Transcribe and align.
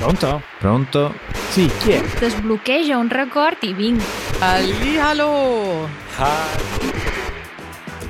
Pronto? 0.00 0.40
Pronto? 0.58 1.14
Sì, 1.50 1.70
chi 1.78 1.90
è? 1.90 2.02
Desbloqueja 2.18 2.96
un 2.96 3.08
record 3.10 3.58
i 3.64 3.74
vinc. 3.74 4.02
Allihalo! 4.38 5.86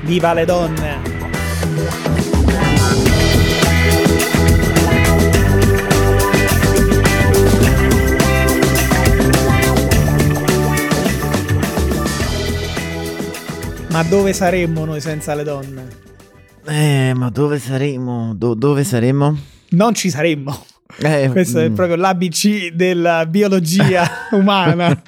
Viva 0.03 0.33
le 0.33 0.45
donne! 0.45 0.99
Ma 13.91 14.05
dove 14.05 14.33
saremmo 14.33 14.85
noi 14.85 15.01
senza 15.01 15.35
le 15.35 15.43
donne? 15.43 15.89
Eh, 16.67 17.13
ma 17.17 17.31
dove 17.31 17.59
saremo? 17.59 18.33
Do- 18.37 18.55
dove 18.55 18.85
saremo? 18.85 19.37
Non 19.71 19.93
ci 19.95 20.09
saremmo. 20.09 20.67
Eh, 20.99 21.29
Questo 21.31 21.61
è 21.61 21.69
mm, 21.69 21.75
proprio 21.75 21.97
l'ABC 21.97 22.73
della 22.73 23.27
biologia 23.27 24.09
umana. 24.33 25.01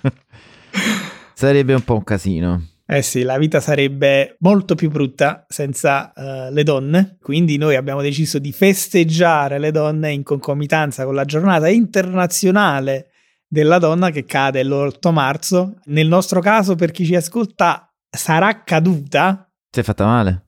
Sarebbe 1.34 1.74
un 1.74 1.82
po' 1.82 1.94
un 1.94 2.04
casino. 2.04 2.66
Eh 2.86 3.00
sì, 3.00 3.22
la 3.22 3.38
vita 3.38 3.60
sarebbe 3.60 4.36
molto 4.40 4.74
più 4.74 4.90
brutta 4.90 5.46
senza 5.48 6.12
eh, 6.12 6.52
le 6.52 6.62
donne, 6.62 7.16
quindi 7.22 7.56
noi 7.56 7.76
abbiamo 7.76 8.02
deciso 8.02 8.38
di 8.38 8.52
festeggiare 8.52 9.58
le 9.58 9.70
donne 9.70 10.12
in 10.12 10.22
concomitanza 10.22 11.04
con 11.04 11.14
la 11.14 11.24
giornata 11.24 11.68
internazionale 11.68 13.12
della 13.46 13.78
donna 13.78 14.10
che 14.10 14.24
cade 14.24 14.62
l'8 14.62 15.10
marzo. 15.10 15.74
Nel 15.84 16.08
nostro 16.08 16.40
caso, 16.40 16.74
per 16.74 16.90
chi 16.90 17.06
ci 17.06 17.14
ascolta, 17.14 17.90
sarà 18.10 18.62
caduta. 18.62 19.50
Ti 19.70 19.80
è 19.80 19.82
fatta 19.82 20.04
male? 20.04 20.46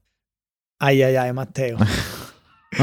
Ai 0.79 1.03
ai 1.03 1.17
ai, 1.17 1.33
Matteo. 1.33 1.79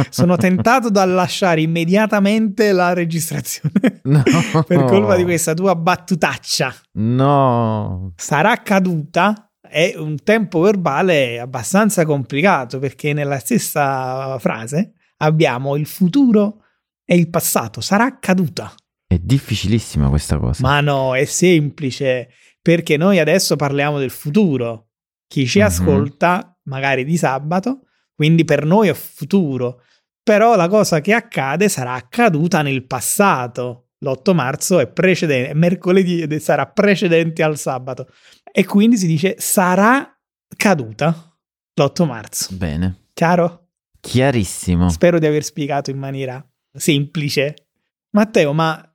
Sono 0.10 0.36
tentato 0.38 0.90
da 0.90 1.06
lasciare 1.06 1.62
immediatamente 1.62 2.72
la 2.72 2.94
registrazione 2.94 4.02
No. 4.04 4.24
per 4.68 4.84
colpa 4.86 5.16
di 5.16 5.24
questa 5.24 5.54
tua 5.54 5.76
battutaccia. 5.76 6.74
No. 6.94 8.14
sarà 8.16 8.62
caduta 8.62 9.46
è 9.62 9.94
un 9.96 10.18
tempo 10.24 10.60
verbale 10.62 11.40
abbastanza 11.40 12.04
complicato 12.06 12.78
perché 12.80 13.14
nella 13.14 13.40
stessa 13.40 14.38
frase 14.40 14.94
abbiamo 15.18 15.76
il 15.78 15.86
futuro 15.86 16.64
e 17.06 17.16
il 17.16 17.30
passato. 17.30 17.80
Sarà 17.80 18.18
caduta. 18.20 18.74
È 19.08 19.18
difficilissima 19.18 20.10
questa 20.10 20.38
cosa. 20.38 20.62
Ma 20.66 20.82
no, 20.82 21.16
è 21.16 21.24
semplice 21.26 22.30
perché 22.62 22.98
noi 22.98 23.20
adesso 23.20 23.56
parliamo 23.56 23.98
del 24.00 24.10
futuro. 24.10 24.88
Chi 25.28 25.48
ci 25.48 25.60
Mhm. 25.60 25.66
ascolta, 25.66 26.60
magari 26.64 27.06
di 27.06 27.16
sabato, 27.18 27.84
quindi 28.22 28.46
per 28.46 28.66
noi 28.66 28.88
è 28.88 28.94
futuro. 28.94 29.82
Però 30.22 30.56
la 30.56 30.68
cosa 30.68 31.02
che 31.02 31.12
accade 31.12 31.68
sarà 31.70 31.96
accaduta 31.96 32.62
nel 32.62 32.86
passato. 32.86 33.88
L'8 33.98 34.36
marzo 34.36 34.78
è 34.78 34.88
precedente, 34.88 35.56
mercoledì 35.56 36.22
ed 36.22 36.36
sarà 36.36 36.68
precedente 36.68 37.42
al 37.42 37.58
sabato. 37.58 38.08
E 38.52 38.64
quindi 38.64 38.98
si 38.98 39.08
dice 39.08 39.38
sarà 39.40 40.16
caduta 40.56 41.36
l'8 41.74 42.06
marzo. 42.06 42.56
Bene. 42.56 43.08
Chiaro? 43.14 43.70
Chiarissimo. 44.00 44.90
Spero 44.90 45.18
di 45.18 45.26
aver 45.26 45.44
spiegato 45.44 45.90
in 45.90 45.98
maniera 45.98 46.48
semplice. 46.72 47.70
Matteo, 48.12 48.54
ma 48.54 48.88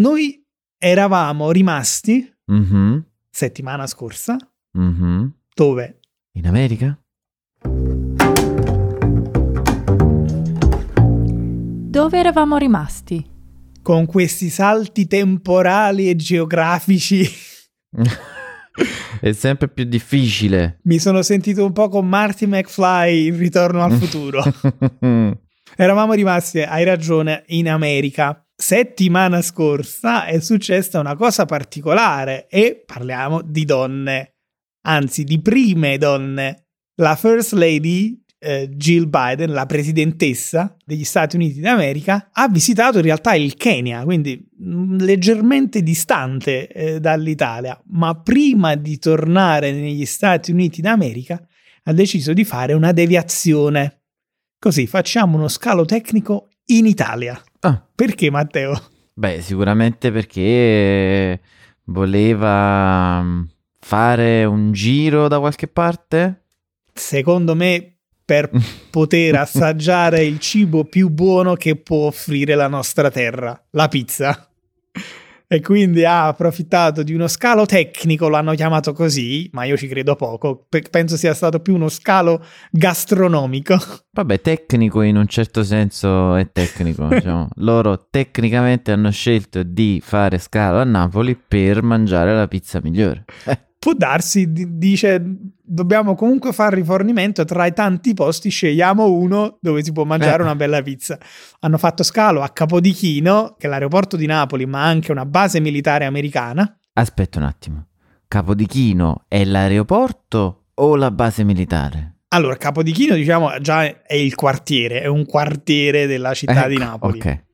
noi 0.00 0.42
eravamo 0.78 1.50
rimasti 1.50 2.26
Mhm, 2.46 3.04
settimana 3.30 3.86
scorsa 3.86 4.38
mhm. 4.72 5.34
dove? 5.54 6.00
In 6.32 6.46
America? 6.46 6.98
Dove 11.90 12.20
eravamo 12.20 12.56
rimasti? 12.56 13.26
Con 13.82 14.06
questi 14.06 14.48
salti 14.48 15.08
temporali 15.08 16.08
e 16.08 16.14
geografici 16.14 17.28
È 19.20 19.32
sempre 19.32 19.66
più 19.66 19.82
difficile. 19.82 20.78
mi 20.84 21.00
sono 21.00 21.22
sentito 21.22 21.64
un 21.64 21.72
po' 21.72 21.88
con 21.88 22.08
Marty 22.08 22.46
McFly 22.46 23.26
in 23.26 23.36
Ritorno 23.36 23.82
al 23.82 23.90
futuro. 23.94 24.40
Eravamo 25.76 26.12
rimasti, 26.12 26.60
hai 26.60 26.84
ragione, 26.84 27.42
in 27.48 27.68
America. 27.68 28.40
Settimana 28.54 29.42
scorsa 29.42 30.26
è 30.26 30.38
successa 30.38 31.00
una 31.00 31.16
cosa 31.16 31.44
particolare 31.44 32.46
e 32.46 32.84
parliamo 32.86 33.42
di 33.42 33.64
donne, 33.64 34.36
anzi 34.86 35.24
di 35.24 35.40
prime 35.40 35.98
donne. 35.98 36.66
La 37.00 37.16
First 37.16 37.54
Lady 37.54 38.19
eh, 38.42 38.68
Jill 38.72 39.08
Biden, 39.08 39.52
la 39.52 39.66
presidentessa 39.66 40.74
degli 40.84 41.04
Stati 41.04 41.36
Uniti 41.36 41.60
d'America, 41.60 42.30
ha 42.32 42.48
visitato 42.48 42.96
in 42.98 43.04
realtà 43.04 43.34
il 43.34 43.54
Kenya, 43.54 44.02
quindi 44.04 44.42
mm, 44.62 44.98
leggermente 45.00 45.82
distante 45.82 46.66
eh, 46.68 47.00
dall'Italia, 47.00 47.78
ma 47.90 48.14
prima 48.18 48.74
di 48.74 48.98
tornare 48.98 49.70
negli 49.72 50.06
Stati 50.06 50.50
Uniti 50.50 50.80
d'America 50.80 51.40
ha 51.84 51.92
deciso 51.92 52.32
di 52.32 52.44
fare 52.44 52.72
una 52.72 52.92
deviazione. 52.92 54.00
Così 54.58 54.86
facciamo 54.86 55.36
uno 55.36 55.48
scalo 55.48 55.84
tecnico 55.84 56.48
in 56.66 56.86
Italia. 56.86 57.40
Ah, 57.60 57.86
Perché 57.94 58.30
Matteo? 58.30 58.80
beh, 59.14 59.42
sicuramente 59.42 60.10
perché 60.10 61.40
voleva 61.84 63.22
mm, 63.22 63.42
fare 63.80 64.44
un 64.44 64.72
giro 64.72 65.28
da 65.28 65.38
qualche 65.38 65.68
parte. 65.68 66.44
Secondo 66.92 67.54
me 67.54 67.99
per 68.30 68.48
poter 68.90 69.34
assaggiare 69.34 70.22
il 70.22 70.38
cibo 70.38 70.84
più 70.84 71.08
buono 71.08 71.54
che 71.54 71.74
può 71.74 72.06
offrire 72.06 72.54
la 72.54 72.68
nostra 72.68 73.10
terra, 73.10 73.60
la 73.70 73.88
pizza. 73.88 74.48
E 75.48 75.60
quindi 75.60 76.04
ha 76.04 76.28
approfittato 76.28 77.02
di 77.02 77.12
uno 77.12 77.26
scalo 77.26 77.66
tecnico, 77.66 78.28
l'hanno 78.28 78.54
chiamato 78.54 78.92
così, 78.92 79.50
ma 79.52 79.64
io 79.64 79.76
ci 79.76 79.88
credo 79.88 80.14
poco. 80.14 80.64
Pe- 80.68 80.84
penso 80.88 81.16
sia 81.16 81.34
stato 81.34 81.58
più 81.58 81.74
uno 81.74 81.88
scalo 81.88 82.40
gastronomico. 82.70 83.76
Vabbè, 84.12 84.40
tecnico 84.40 85.02
in 85.02 85.16
un 85.16 85.26
certo 85.26 85.64
senso 85.64 86.36
è 86.36 86.52
tecnico. 86.52 87.08
diciamo. 87.08 87.48
Loro 87.58 88.06
tecnicamente 88.10 88.92
hanno 88.92 89.10
scelto 89.10 89.64
di 89.64 90.00
fare 90.00 90.38
scalo 90.38 90.78
a 90.78 90.84
Napoli 90.84 91.34
per 91.34 91.82
mangiare 91.82 92.32
la 92.32 92.46
pizza 92.46 92.78
migliore. 92.80 93.24
Può 93.76 93.94
darsi, 93.94 94.52
di- 94.52 94.78
dice, 94.78 95.20
dobbiamo 95.72 96.14
comunque 96.16 96.52
fare 96.52 96.74
rifornimento 96.76 97.44
tra 97.44 97.64
i 97.66 97.72
tanti 97.72 98.12
posti, 98.12 98.48
scegliamo 98.50 99.08
uno 99.08 99.58
dove 99.60 99.84
si 99.84 99.92
può 99.92 100.04
mangiare 100.04 100.38
Eh. 100.42 100.44
una 100.44 100.56
bella 100.56 100.82
pizza. 100.82 101.16
Hanno 101.60 101.78
fatto 101.78 102.02
scalo 102.02 102.42
a 102.42 102.48
Capodichino, 102.48 103.54
che 103.58 103.66
è 103.66 103.70
l'aeroporto 103.70 104.16
di 104.16 104.26
Napoli, 104.26 104.66
ma 104.66 104.82
anche 104.84 105.12
una 105.12 105.24
base 105.26 105.60
militare 105.60 106.04
americana. 106.06 106.76
aspetta 106.94 107.38
un 107.38 107.44
attimo. 107.44 107.86
Capodichino 108.28 109.24
è 109.28 109.44
l'aeroporto 109.44 110.66
o 110.74 110.96
la 110.96 111.10
base 111.10 111.44
militare? 111.44 112.16
Allora, 112.28 112.56
Capodichino, 112.56 113.14
diciamo, 113.14 113.58
già 113.60 114.02
è 114.02 114.14
il 114.14 114.34
quartiere, 114.34 115.00
è 115.02 115.06
un 115.06 115.24
quartiere 115.26 116.06
della 116.06 116.32
città 116.34 116.66
di 116.68 116.74
Ecco, 116.74 116.84
Napoli. 116.84 117.18
Ok. 117.18 117.44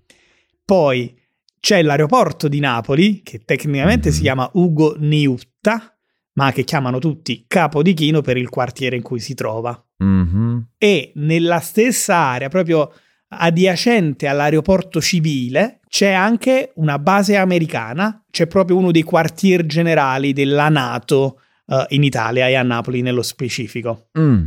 Poi 0.65 1.19
c'è 1.61 1.83
l'aeroporto 1.83 2.49
di 2.49 2.61
Napoli, 2.61 3.23
che 3.23 3.41
tecnicamente 3.45 4.09
Mhm. 4.09 4.15
si 4.15 4.21
chiama 4.21 4.49
Ugo 4.55 4.97
Niutta, 4.99 5.96
ma 6.37 6.53
che 6.53 6.65
chiamano 6.65 6.99
tutti 6.99 7.45
Capodichino 7.47 8.23
per 8.23 8.37
il 8.37 8.49
quartiere 8.49 8.97
in 8.97 9.03
cui 9.03 9.21
si 9.21 9.35
trova. 9.35 9.79
Mhm. 9.99 10.73
e 10.77 11.13
nella 11.15 11.59
stessa 11.61 12.15
area, 12.17 12.49
proprio 12.49 12.93
adiacente 13.29 14.27
all'aeroporto 14.27 15.01
civile, 15.01 15.81
c'è 15.89 16.13
anche 16.13 16.73
una 16.77 16.99
base 16.99 17.37
americana, 17.37 18.23
c'è 18.31 18.47
proprio 18.47 18.77
uno 18.77 18.91
dei 18.91 19.03
quartier 19.03 19.65
generali 19.65 20.33
della 20.35 20.69
NATO 20.69 21.41
eh, 21.67 21.87
in 21.91 22.03
Italia 22.03 22.47
e 22.49 22.55
a 22.55 22.63
Napoli 22.63 23.01
nello 23.01 23.23
specifico. 23.23 24.09
Mm, 24.19 24.47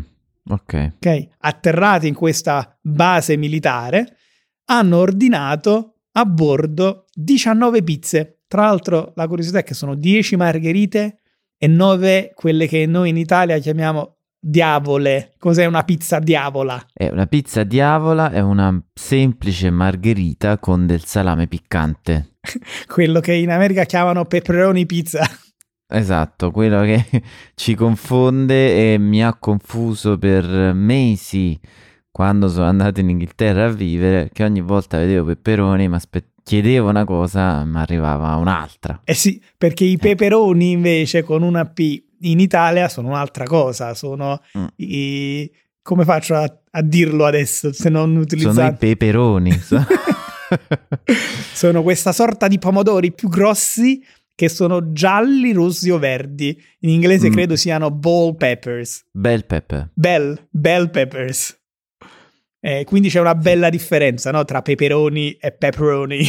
Ok. 0.49 0.94
Ok? 0.95 1.28
Atterrati 1.39 2.07
in 2.07 2.16
questa 2.16 2.78
base 2.81 3.38
militare, 3.38 4.17
hanno 4.66 4.97
ordinato 4.97 5.96
a 6.14 6.25
bordo 6.25 7.05
19 7.14 7.84
pizze. 7.84 8.41
Tra 8.47 8.64
l'altro, 8.64 9.14
la 9.16 9.28
curiosità 9.28 9.59
è 9.59 9.64
che 9.64 9.73
sono 9.75 9.96
10 9.96 10.35
margherite 10.35 11.18
e 11.59 11.67
9 11.67 12.32
quelle 12.34 12.67
che 12.67 12.85
noi 12.85 13.09
in 13.09 13.17
Italia 13.17 13.59
chiamiamo 13.59 14.16
diavole. 14.40 15.34
Cos'è 15.38 15.66
una 15.66 15.84
pizza 15.84 16.20
diavola? 16.20 16.84
È 16.94 17.09
una 17.09 17.28
pizza 17.28 17.64
diavola, 17.64 18.32
è 18.32 18.40
una 18.40 18.82
semplice 18.94 19.70
margherita 19.70 20.58
con 20.58 20.88
del 20.88 21.03
salame 21.03 21.47
piccante. 21.47 22.38
Quello 22.88 23.20
che 23.20 23.34
in 23.34 23.52
America 23.52 23.84
chiamano 23.84 24.23
pepperoni 24.26 24.85
pizza. 24.85 25.28
Esatto, 25.91 26.52
quello 26.52 26.82
che 26.82 27.03
ci 27.56 27.73
confonde 27.73 28.94
e 28.94 29.00
mi 29.00 29.23
ha 29.23 29.34
confuso 29.34 30.20
per 30.20 30.46
mesi 30.76 31.59
quando 32.12 32.47
sono 32.47 32.67
andato 32.67 33.00
in 33.00 33.09
Inghilterra 33.09 33.66
a 33.66 33.72
vivere, 33.72 34.29
che 34.32 34.44
ogni 34.44 34.62
volta 34.62 35.00
vedevo 35.00 35.26
peperoni, 35.26 35.88
ma 35.88 35.96
aspe- 35.96 36.34
chiedevo 36.49 36.90
una 36.90 37.03
cosa, 37.05 37.63
ma 37.63 37.81
arrivava 37.81 38.34
un'altra. 38.37 39.01
Eh 39.03 39.13
sì, 39.13 39.40
perché 39.55 39.84
i 39.84 39.97
peperoni 39.97 40.72
invece 40.72 41.22
con 41.22 41.43
una 41.43 41.66
P 41.66 42.03
in 42.22 42.40
Italia 42.40 42.90
sono 42.90 43.09
un'altra 43.09 43.43
cosa, 43.46 43.93
sono 43.93 44.41
Mm. 44.57 44.66
i... 44.78 45.51
come 45.84 46.05
faccio 46.05 46.34
a, 46.34 46.51
a 46.72 46.81
dirlo 46.81 47.25
adesso 47.25 47.72
se 47.72 47.90
non 47.90 48.23
Sono 48.28 48.66
i 48.67 48.73
peperoni. 48.75 49.51
so- 49.61 49.85
sono 51.53 51.84
questa 51.84 52.11
sorta 52.11 52.47
di 52.47 52.57
pomodori 52.57 53.11
più 53.11 53.29
grossi 53.29 54.03
che 54.34 54.49
sono 54.49 54.91
gialli, 54.91 55.52
rossi 55.52 55.91
o 55.91 55.99
verdi. 55.99 56.59
In 56.79 56.90
inglese 56.90 57.29
Mm. 57.29 57.31
credo 57.34 57.55
siano 57.57 57.91
ball 57.91 58.35
peppers. 58.37 59.05
Bel 59.11 59.45
Peppe. 59.45 59.90
Bell, 59.93 60.47
bell 60.49 60.90
peppers. 60.90 61.59
Eh, 62.61 62.84
quindi 62.85 63.09
c'è 63.09 63.20
una 63.20 63.35
bella 63.35 63.70
differenza 63.70 64.32
no? 64.32 64.44
tra 64.46 64.61
peperoni 64.61 65.34
e 65.34 65.52
pepperoni. 65.52 66.20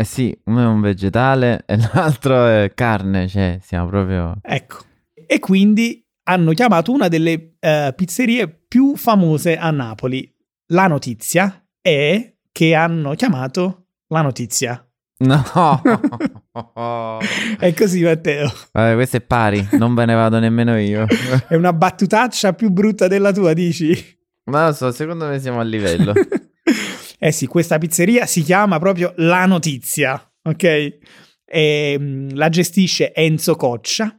Eh 0.00 0.04
sì, 0.04 0.36
uno 0.44 0.62
è 0.62 0.66
un 0.66 0.80
vegetale 0.80 1.64
e 1.66 1.76
l'altro 1.92 2.46
è 2.46 2.72
carne, 2.72 3.26
cioè 3.26 3.58
siamo 3.60 3.88
proprio... 3.88 4.38
ecco. 4.42 4.84
E 5.26 5.40
quindi 5.40 6.06
hanno 6.28 6.52
chiamato 6.52 6.92
una 6.92 7.08
delle 7.08 7.56
eh, 7.58 7.92
pizzerie 7.96 8.48
più 8.48 8.96
famose 8.96 9.56
a 9.56 9.70
Napoli. 9.70 10.32
La 10.68 10.86
notizia 10.86 11.66
è 11.80 12.34
che 12.52 12.74
hanno 12.74 13.14
chiamato 13.14 13.86
la 14.08 14.22
notizia. 14.22 14.82
No! 15.18 15.82
È 17.58 17.74
così, 17.74 18.02
Matteo. 18.02 18.52
Vabbè, 18.72 18.94
questo 18.94 19.16
è 19.16 19.20
pari, 19.20 19.66
non 19.72 19.94
ve 19.94 20.04
ne 20.04 20.14
vado 20.14 20.38
nemmeno 20.38 20.78
io. 20.78 21.06
È 21.48 21.56
una 21.56 21.72
battutaccia 21.72 22.52
più 22.52 22.70
brutta 22.70 23.08
della 23.08 23.32
tua, 23.32 23.52
dici? 23.52 24.17
Ma 24.48 24.66
lo 24.68 24.72
so, 24.72 24.90
secondo 24.92 25.26
me 25.26 25.38
siamo 25.40 25.60
a 25.60 25.62
livello. 25.64 26.12
eh 27.18 27.32
sì, 27.32 27.46
questa 27.46 27.78
pizzeria 27.78 28.26
si 28.26 28.42
chiama 28.42 28.78
proprio 28.78 29.12
La 29.16 29.46
Notizia, 29.46 30.20
ok? 30.42 30.98
E, 31.44 31.96
mh, 31.98 32.34
la 32.34 32.48
gestisce 32.48 33.12
Enzo 33.12 33.56
Coccia 33.56 34.18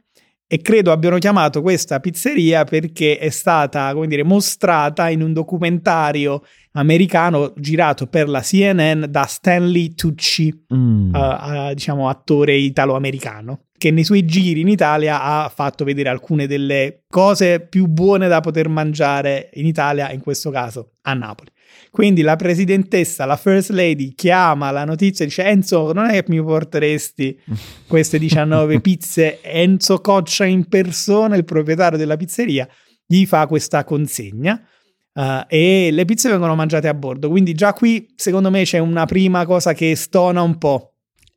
e 0.52 0.60
credo 0.62 0.90
abbiano 0.90 1.18
chiamato 1.18 1.62
questa 1.62 2.00
pizzeria 2.00 2.64
perché 2.64 3.18
è 3.18 3.28
stata, 3.30 3.92
come 3.94 4.08
dire, 4.08 4.24
mostrata 4.24 5.08
in 5.08 5.22
un 5.22 5.32
documentario 5.32 6.42
americano 6.72 7.52
girato 7.56 8.06
per 8.08 8.28
la 8.28 8.40
CNN 8.40 9.04
da 9.08 9.24
Stanley 9.26 9.94
Tucci, 9.94 10.66
Mm. 10.74 11.14
eh, 11.14 11.70
eh, 11.70 11.74
diciamo 11.74 12.08
attore 12.08 12.54
italo-americano, 12.56 13.66
che 13.80 13.90
nei 13.90 14.04
suoi 14.04 14.26
giri 14.26 14.60
in 14.60 14.68
Italia 14.68 15.22
ha 15.22 15.48
fatto 15.48 15.84
vedere 15.84 16.10
alcune 16.10 16.46
delle 16.46 17.04
cose 17.08 17.60
più 17.60 17.86
buone 17.86 18.28
da 18.28 18.40
poter 18.40 18.68
mangiare 18.68 19.48
in 19.54 19.64
Italia, 19.64 20.12
in 20.12 20.20
questo 20.20 20.50
caso 20.50 20.96
a 21.00 21.14
Napoli. 21.14 21.50
Quindi 21.90 22.20
la 22.20 22.36
presidentessa, 22.36 23.24
la 23.24 23.38
first 23.38 23.70
lady, 23.70 24.12
chiama 24.14 24.70
la 24.70 24.84
notizia 24.84 25.24
e 25.24 25.28
dice 25.28 25.44
Enzo, 25.44 25.94
non 25.94 26.10
è 26.10 26.22
che 26.22 26.24
mi 26.30 26.42
porteresti 26.42 27.40
queste 27.86 28.18
19 28.18 28.82
pizze? 28.82 29.40
Enzo 29.40 30.02
Coccia 30.02 30.44
in 30.44 30.68
persona, 30.68 31.34
il 31.36 31.44
proprietario 31.46 31.96
della 31.96 32.18
pizzeria, 32.18 32.68
gli 33.06 33.24
fa 33.24 33.46
questa 33.46 33.84
consegna. 33.84 34.62
eh, 35.14 35.46
e 35.48 35.88
le 35.90 36.04
pizze 36.04 36.28
vengono 36.28 36.54
mangiate 36.54 36.86
a 36.86 36.92
bordo, 36.92 37.30
quindi 37.30 37.54
già 37.54 37.72
qui 37.72 38.12
secondo 38.14 38.50
me 38.50 38.62
c'è 38.64 38.76
una 38.76 39.06
prima 39.06 39.46
cosa 39.46 39.72
che 39.72 39.96
stona 39.96 40.42
un 40.42 40.58
po'. 40.58 40.89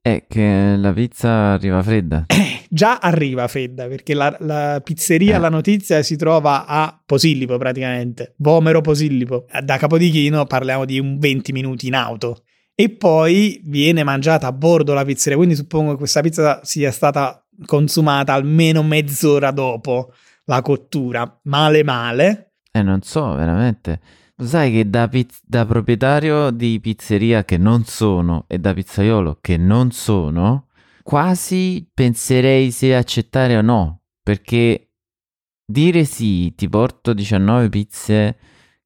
È 0.05 0.25
che 0.27 0.75
la 0.77 0.91
pizza 0.91 1.53
arriva 1.53 1.81
fredda. 1.81 2.25
Già 2.67 2.97
arriva 2.97 3.47
fredda 3.47 3.88
perché 3.88 4.13
la, 4.13 4.35
la 4.41 4.81
pizzeria, 4.83 5.38
Eh. 5.38 5.39
la 5.39 5.47
notizia 5.47 6.03
si 6.03 6.17
trova 6.17 6.65
a 6.65 7.01
Posillipo 7.05 7.57
praticamente, 7.57 8.33
Vomero 8.39 8.81
Posillipo. 8.81 9.45
Da 9.63 9.77
Capodichino 9.77 10.44
parliamo 10.45 10.83
di 10.83 11.00
un 11.00 11.19
20 11.19 11.53
minuti 11.53 11.88
in 11.88 11.94
auto. 11.95 12.44
E 12.75 12.89
poi 12.89 13.61
viene 13.63 14.03
mangiata 14.03 14.45
a 14.47 14.51
bordo 14.51 14.94
la 14.94 15.05
pizzeria, 15.05 15.38
quindi 15.38 15.55
suppongo 15.55 15.91
che 15.91 15.97
questa 16.00 16.19
pizza 16.19 16.59
sia 16.63 16.91
stata 16.91 17.41
consumata 17.65 18.33
almeno 18.33 18.83
mezz'ora 18.83 19.51
dopo 19.51 20.11
la 20.45 20.61
cottura. 20.61 21.39
Male 21.44 21.81
male. 21.85 22.56
Eh, 22.73 22.81
non 22.81 23.01
so, 23.03 23.35
veramente. 23.35 24.01
Sai 24.35 24.71
che 24.71 24.89
da, 24.89 25.07
piz- 25.07 25.41
da 25.44 25.65
proprietario 25.65 26.50
di 26.50 26.80
pizzeria 26.80 27.45
che 27.45 27.57
non 27.57 27.85
sono 27.85 28.45
e 28.47 28.57
da 28.57 28.74
pizzaiolo 28.74 29.38
che 29.39 29.57
non 29.57 29.91
sono, 29.91 30.69
quasi 31.03 31.88
penserei 31.94 32.71
se 32.71 32.95
accettare 32.95 33.56
o 33.57 33.62
no. 33.62 34.01
Perché 34.24 34.94
dire 35.65 36.03
sì, 36.06 36.53
ti 36.56 36.68
porto 36.68 37.13
19 37.13 37.69
pizze 37.69 38.38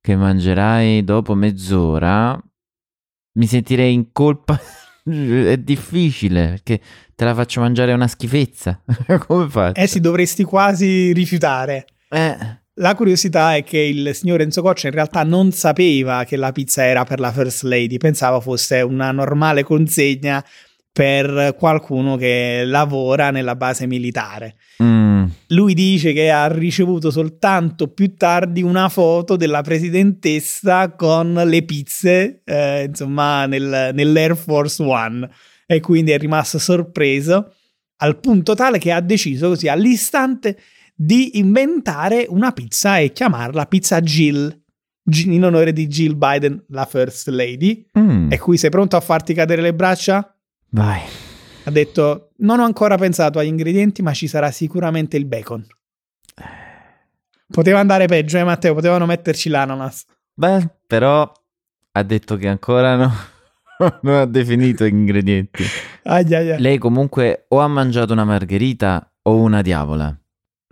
che 0.01 0.15
mangerai 0.15 1.03
dopo 1.03 1.33
mezz'ora, 1.33 2.37
mi 3.37 3.45
sentirei 3.45 3.93
in 3.93 4.11
colpa. 4.11 4.59
È 5.07 5.57
difficile 5.57 6.47
perché 6.49 6.81
te 7.15 7.23
la 7.23 7.33
faccio 7.33 7.61
mangiare 7.61 7.93
una 7.93 8.07
schifezza. 8.07 8.83
Come 9.25 9.47
faccio? 9.47 9.79
Eh 9.79 9.87
sì, 9.87 10.01
dovresti 10.01 10.43
quasi 10.43 11.13
rifiutare. 11.13 11.85
Eh. 12.09 12.65
La 12.79 12.93
curiosità 12.93 13.55
è 13.55 13.63
che 13.63 13.79
il 13.79 14.13
signor 14.13 14.41
Enzo 14.41 14.61
Coccia 14.61 14.87
in 14.87 14.93
realtà 14.93 15.23
non 15.23 15.51
sapeva 15.51 16.23
che 16.25 16.35
la 16.35 16.51
pizza 16.51 16.83
era 16.83 17.05
per 17.05 17.19
la 17.19 17.31
First 17.31 17.63
Lady, 17.63 17.97
pensava 17.97 18.39
fosse 18.39 18.81
una 18.81 19.11
normale 19.11 19.63
consegna 19.63 20.45
per 20.91 21.55
qualcuno 21.57 22.17
che 22.17 22.63
lavora 22.65 23.31
nella 23.31 23.55
base 23.55 23.87
militare. 23.87 24.57
Mm. 24.83 25.25
Lui 25.47 25.73
dice 25.73 26.13
che 26.13 26.29
ha 26.29 26.47
ricevuto 26.47 27.09
soltanto 27.09 27.87
più 27.87 28.15
tardi 28.15 28.61
una 28.61 28.89
foto 28.89 29.35
della 29.37 29.63
presidentessa 29.63 30.91
con 30.91 31.33
le 31.33 31.63
pizze, 31.63 32.41
eh, 32.45 32.83
insomma, 32.83 33.47
nel- 33.47 33.89
nell'Air 33.93 34.37
Force 34.37 34.83
One 34.83 35.27
e 35.65 35.79
quindi 35.79 36.11
è 36.11 36.17
rimasto 36.19 36.59
sorpreso 36.59 37.53
al 37.97 38.19
punto 38.19 38.53
tale 38.53 38.77
che 38.77 38.91
ha 38.91 39.01
deciso 39.01 39.49
così 39.49 39.67
all'istante 39.67 40.57
di 40.99 41.37
inventare 41.37 42.25
una 42.27 42.51
pizza 42.51 42.97
e 42.97 43.11
chiamarla 43.11 43.67
pizza 43.67 44.01
Jill, 44.01 44.63
in 45.25 45.45
onore 45.45 45.71
di 45.71 45.87
Jill 45.87 46.17
Biden, 46.17 46.65
la 46.69 46.85
First 46.85 47.27
Lady. 47.27 47.85
Mm. 47.97 48.31
E 48.31 48.39
qui 48.39 48.57
sei 48.57 48.71
pronto 48.71 48.95
a 48.95 48.99
farti 48.99 49.35
cadere 49.35 49.61
le 49.61 49.75
braccia? 49.75 50.35
Vai. 50.71 51.01
Ha 51.65 51.71
detto: 51.71 52.31
Non 52.37 52.59
ho 52.59 52.63
ancora 52.63 52.97
pensato 52.97 53.37
agli 53.37 53.47
ingredienti, 53.47 54.01
ma 54.01 54.13
ci 54.13 54.27
sarà 54.27 54.49
sicuramente 54.49 55.17
il 55.17 55.25
bacon. 55.25 55.65
Poteva 57.49 57.79
andare 57.79 58.07
peggio, 58.07 58.37
eh, 58.37 58.43
Matteo? 58.43 58.73
Potevano 58.73 59.05
metterci 59.05 59.49
l'ananas. 59.49 60.05
Beh, 60.33 60.67
però 60.85 61.31
ha 61.91 62.03
detto 62.03 62.35
che 62.35 62.47
ancora 62.47 62.95
no, 62.95 63.11
non 64.01 64.15
ha 64.15 64.25
definito 64.25 64.85
gli 64.85 64.93
ingredienti. 64.93 65.63
Ai, 66.03 66.33
ai, 66.33 66.51
ai. 66.51 66.59
Lei 66.59 66.77
comunque 66.77 67.45
o 67.49 67.59
ha 67.59 67.67
mangiato 67.67 68.13
una 68.13 68.25
margherita 68.25 69.13
o 69.21 69.37
una 69.37 69.61
diavola. 69.61 70.17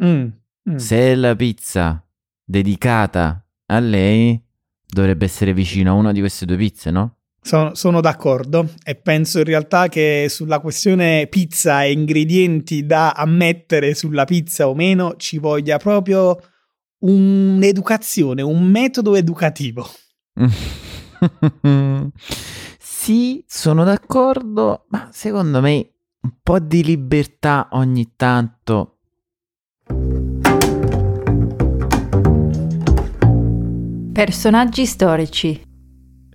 Mm, 0.04 0.28
mm. 0.70 0.76
Se 0.76 0.98
è 0.98 1.16
la 1.16 1.36
pizza 1.36 2.06
dedicata 2.44 3.46
a 3.68 3.80
lei, 3.80 4.42
dovrebbe 4.86 5.26
essere 5.26 5.54
vicino 5.54 5.92
a 5.92 5.94
una 5.94 6.12
di 6.12 6.20
queste 6.20 6.46
due 6.46 6.58
pizze, 6.58 6.92
no? 6.92 7.18
Sono, 7.42 7.76
sono 7.76 8.02
d'accordo 8.02 8.72
e 8.84 8.96
penso 8.96 9.38
in 9.38 9.44
realtà 9.44 9.88
che 9.88 10.26
sulla 10.30 10.60
questione 10.60 11.28
pizza 11.28 11.84
e 11.84 11.92
ingredienti 11.92 12.88
da 12.88 13.12
ammettere 13.12 13.94
sulla 13.94 14.26
pizza 14.26 14.68
o 14.68 14.74
meno 14.74 15.16
ci 15.18 15.38
voglia 15.38 15.78
proprio 15.78 16.40
un'educazione, 17.00 18.42
un 18.42 18.64
metodo 18.64 19.14
educativo. 19.16 19.88
sì, 22.80 23.44
sono 23.48 23.84
d'accordo, 23.84 24.86
ma 24.90 25.10
secondo 25.12 25.62
me 25.62 25.92
un 26.22 26.34
po' 26.42 26.60
di 26.60 26.84
libertà 26.84 27.68
ogni 27.74 28.14
tanto. 28.16 28.95
Personaggi 34.16 34.86
storici. 34.86 35.62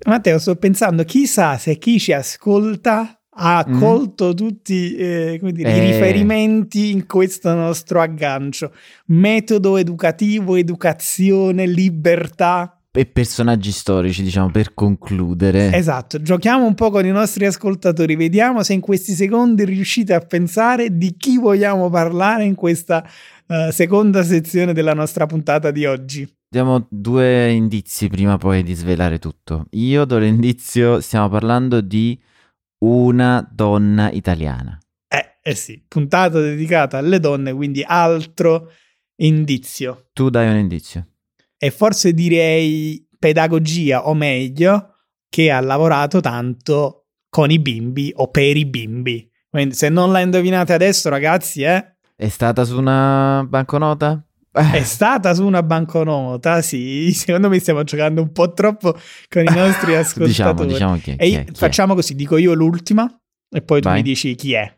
Matteo, 0.06 0.38
sto 0.38 0.54
pensando, 0.56 1.02
chissà 1.04 1.56
se 1.56 1.78
chi 1.78 1.98
ci 1.98 2.12
ascolta 2.12 3.18
ha 3.34 3.64
Mm. 3.66 3.78
colto 3.78 4.34
tutti 4.34 4.94
eh, 4.96 5.38
come 5.40 5.52
dire, 5.52 5.70
i 5.74 5.78
Eh. 5.78 5.92
riferimenti 5.92 6.90
in 6.90 7.06
questo 7.06 7.54
nostro 7.54 8.02
aggancio. 8.02 8.74
Metodo 9.06 9.78
educativo, 9.78 10.56
educazione, 10.56 11.64
libertà. 11.66 12.78
E 12.92 13.06
personaggi 13.06 13.72
storici, 13.72 14.22
diciamo, 14.22 14.50
per 14.50 14.74
concludere. 14.74 15.72
Esatto, 15.72 16.20
giochiamo 16.20 16.66
un 16.66 16.74
po' 16.74 16.90
con 16.90 17.06
i 17.06 17.10
nostri 17.10 17.46
ascoltatori, 17.46 18.14
vediamo 18.14 18.62
se 18.62 18.74
in 18.74 18.80
questi 18.80 19.12
secondi 19.14 19.64
riuscite 19.64 20.12
a 20.12 20.20
pensare 20.20 20.98
di 20.98 21.14
chi 21.16 21.38
vogliamo 21.38 21.88
parlare 21.88 22.44
in 22.44 22.56
questa 22.56 23.02
eh, 23.46 23.70
seconda 23.72 24.22
sezione 24.22 24.74
della 24.74 24.92
nostra 24.92 25.24
puntata 25.24 25.70
di 25.70 25.86
oggi. 25.86 26.30
Diamo 26.52 26.88
due 26.90 27.52
indizi 27.52 28.08
prima 28.08 28.36
poi 28.36 28.64
di 28.64 28.74
svelare 28.74 29.20
tutto. 29.20 29.66
Io 29.70 30.04
do 30.04 30.18
l'indizio, 30.18 31.00
stiamo 31.00 31.28
parlando 31.28 31.80
di 31.80 32.20
una 32.78 33.48
donna 33.48 34.10
italiana. 34.10 34.76
Eh, 35.06 35.38
eh 35.40 35.54
sì, 35.54 35.80
puntata 35.86 36.40
dedicata 36.40 36.98
alle 36.98 37.20
donne, 37.20 37.52
quindi 37.52 37.84
altro 37.86 38.72
indizio. 39.20 40.08
Tu 40.12 40.28
dai 40.28 40.48
un 40.48 40.56
indizio. 40.56 41.06
E 41.56 41.70
forse 41.70 42.12
direi 42.12 43.06
pedagogia, 43.16 44.08
o 44.08 44.14
meglio, 44.14 44.96
che 45.28 45.52
ha 45.52 45.60
lavorato 45.60 46.18
tanto 46.18 47.10
con 47.28 47.52
i 47.52 47.60
bimbi 47.60 48.12
o 48.16 48.28
per 48.28 48.56
i 48.56 48.66
bimbi. 48.66 49.30
Quindi 49.48 49.76
se 49.76 49.88
non 49.88 50.10
la 50.10 50.18
indovinate 50.18 50.72
adesso, 50.72 51.10
ragazzi, 51.10 51.62
eh, 51.62 51.94
È 52.16 52.28
stata 52.28 52.64
su 52.64 52.76
una 52.76 53.46
banconota? 53.48 54.24
È 54.52 54.82
stata 54.82 55.32
su 55.34 55.44
una 55.46 55.62
banconota, 55.62 56.60
sì. 56.62 57.10
Secondo 57.14 57.48
me 57.48 57.58
stiamo 57.60 57.84
giocando 57.84 58.20
un 58.22 58.32
po' 58.32 58.52
troppo 58.52 58.98
con 59.28 59.42
i 59.42 59.54
nostri 59.54 59.94
ascoltatori. 59.96 60.28
diciamo, 60.28 60.64
diciamo 60.64 60.96
chi 60.98 61.10
è, 61.12 61.16
chi 61.16 61.32
è, 61.34 61.44
chi 61.44 61.52
facciamo 61.54 61.94
così, 61.94 62.14
dico 62.14 62.36
io 62.36 62.52
l'ultima 62.54 63.08
e 63.48 63.62
poi 63.62 63.80
tu 63.80 63.88
Vai. 63.88 63.96
mi 63.98 64.02
dici 64.02 64.34
chi 64.34 64.52
è. 64.54 64.72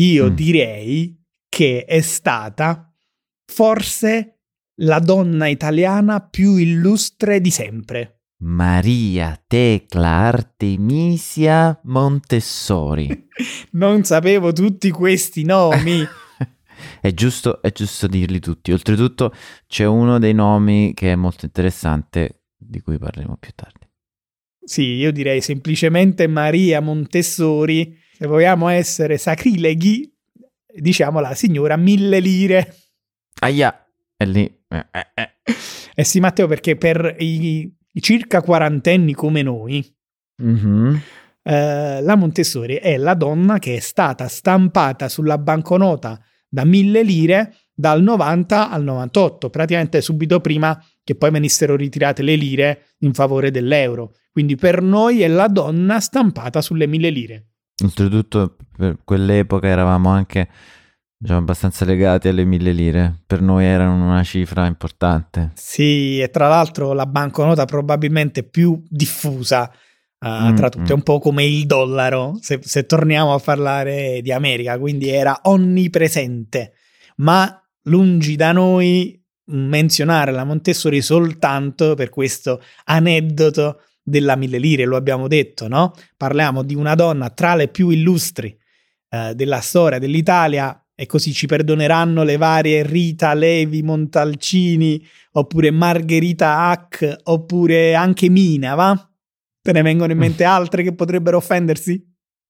Io 0.00 0.30
Mm. 0.30 0.34
direi 0.34 1.20
che 1.48 1.84
è 1.84 2.00
stata 2.00 2.90
forse 3.52 4.38
la 4.80 4.98
donna 4.98 5.46
italiana 5.48 6.20
più 6.20 6.56
illustre 6.56 7.40
di 7.42 7.50
sempre. 7.50 8.20
Maria 8.42 9.40
Tecla 9.46 10.08
Artemisia 10.08 11.78
Montessori. 11.84 13.28
Non 13.72 14.04
sapevo 14.04 14.52
tutti 14.52 14.90
questi 14.90 15.44
nomi. 15.44 16.04
È 17.00 17.12
giusto, 17.12 17.62
è 17.62 17.72
giusto 17.72 18.06
dirli 18.06 18.38
tutti. 18.40 18.72
Oltretutto 18.72 19.32
c'è 19.66 19.84
uno 19.84 20.18
dei 20.18 20.34
nomi 20.34 20.92
che 20.94 21.12
è 21.12 21.14
molto 21.16 21.44
interessante, 21.44 22.42
di 22.56 22.80
cui 22.80 22.98
parleremo 22.98 23.36
più 23.38 23.50
tardi. 23.54 23.86
sì, 24.64 24.82
io 24.94 25.10
direi 25.12 25.40
semplicemente 25.40 26.26
Maria 26.26 26.80
Montessori. 26.80 27.98
Se 28.16 28.26
vogliamo 28.26 28.68
essere 28.68 29.18
sacrileghi, 29.18 30.08
diciamo 30.74 31.18
la 31.20 31.34
signora 31.34 31.76
Mille 31.76 32.20
Lire. 32.20 32.76
Aia, 33.40 33.86
è 34.16 34.24
lì. 34.24 34.44
Eh, 34.68 34.86
eh, 34.92 35.06
eh. 35.14 35.28
Eh 35.94 36.04
sì, 36.04 36.20
Matteo, 36.20 36.46
perché 36.46 36.76
per 36.76 37.16
i, 37.18 37.70
i 37.92 38.00
circa 38.00 38.40
quarantenni 38.40 39.12
come 39.14 39.42
noi, 39.42 39.84
Mhm. 40.42 41.00
eh, 41.42 42.00
la 42.00 42.14
Montessori 42.16 42.76
è 42.76 42.96
la 42.96 43.14
donna 43.14 43.58
che 43.58 43.76
è 43.76 43.80
stata 43.80 44.28
stampata 44.28 45.08
sulla 45.08 45.38
banconota 45.38 46.18
da 46.52 46.64
mille 46.64 47.02
lire 47.02 47.54
dal 47.74 48.02
90 48.02 48.70
al 48.70 48.82
98, 48.84 49.48
praticamente 49.48 50.02
subito 50.02 50.40
prima 50.40 50.78
che 51.02 51.14
poi 51.14 51.30
venissero 51.30 51.76
ritirate 51.76 52.22
le 52.22 52.34
lire 52.34 52.94
in 52.98 53.14
favore 53.14 53.50
dell'euro. 53.50 54.12
Quindi 54.30 54.56
per 54.56 54.82
noi 54.82 55.22
è 55.22 55.28
la 55.28 55.48
donna 55.48 55.98
stampata 55.98 56.60
sulle 56.60 56.86
mille 56.86 57.08
lire. 57.08 57.46
Oltretutto 57.82 58.56
per 58.76 58.98
quell'epoca 59.02 59.66
eravamo 59.66 60.10
anche 60.10 60.48
diciamo, 61.16 61.40
abbastanza 61.40 61.86
legati 61.86 62.28
alle 62.28 62.44
mille 62.44 62.72
lire. 62.72 63.22
Per 63.26 63.40
noi 63.40 63.64
erano 63.64 64.04
una 64.04 64.22
cifra 64.22 64.66
importante. 64.66 65.52
Sì, 65.54 66.20
e 66.20 66.28
tra 66.28 66.48
l'altro 66.48 66.92
la 66.92 67.06
banconota 67.06 67.64
probabilmente 67.64 68.42
più 68.42 68.80
diffusa 68.86 69.72
Mm, 70.24 70.54
tra 70.54 70.68
tutte, 70.68 70.92
mm. 70.92 70.96
un 70.96 71.02
po' 71.02 71.18
come 71.18 71.44
il 71.44 71.66
dollaro, 71.66 72.38
se, 72.40 72.60
se 72.62 72.86
torniamo 72.86 73.34
a 73.34 73.40
parlare 73.40 74.20
di 74.22 74.30
America, 74.30 74.78
quindi 74.78 75.08
era 75.08 75.40
onnipresente. 75.42 76.74
Ma 77.16 77.60
lungi 77.84 78.36
da 78.36 78.52
noi 78.52 79.20
menzionare 79.46 80.30
la 80.30 80.44
Montessori 80.44 81.02
soltanto 81.02 81.94
per 81.94 82.08
questo 82.08 82.62
aneddoto 82.84 83.80
della 84.02 84.36
mille 84.36 84.58
lire, 84.58 84.84
lo 84.84 84.96
abbiamo 84.96 85.26
detto, 85.26 85.66
no? 85.66 85.92
Parliamo 86.16 86.62
di 86.62 86.74
una 86.74 86.94
donna 86.94 87.30
tra 87.30 87.54
le 87.54 87.68
più 87.68 87.88
illustri 87.88 88.56
eh, 89.10 89.34
della 89.34 89.60
storia 89.60 89.98
dell'Italia 89.98 90.76
e 90.94 91.06
così 91.06 91.32
ci 91.32 91.46
perdoneranno 91.46 92.22
le 92.22 92.36
varie 92.36 92.84
Rita 92.84 93.34
Levi 93.34 93.82
Montalcini 93.82 95.04
oppure 95.32 95.70
Margherita 95.70 96.68
Hack 96.68 97.20
oppure 97.24 97.94
anche 97.94 98.28
Mina, 98.28 98.74
va? 98.74 99.11
Te 99.62 99.70
ne 99.72 99.82
vengono 99.82 100.10
in 100.10 100.18
mente 100.18 100.42
altre 100.42 100.82
che 100.82 100.92
potrebbero 100.92 101.36
offendersi? 101.36 102.04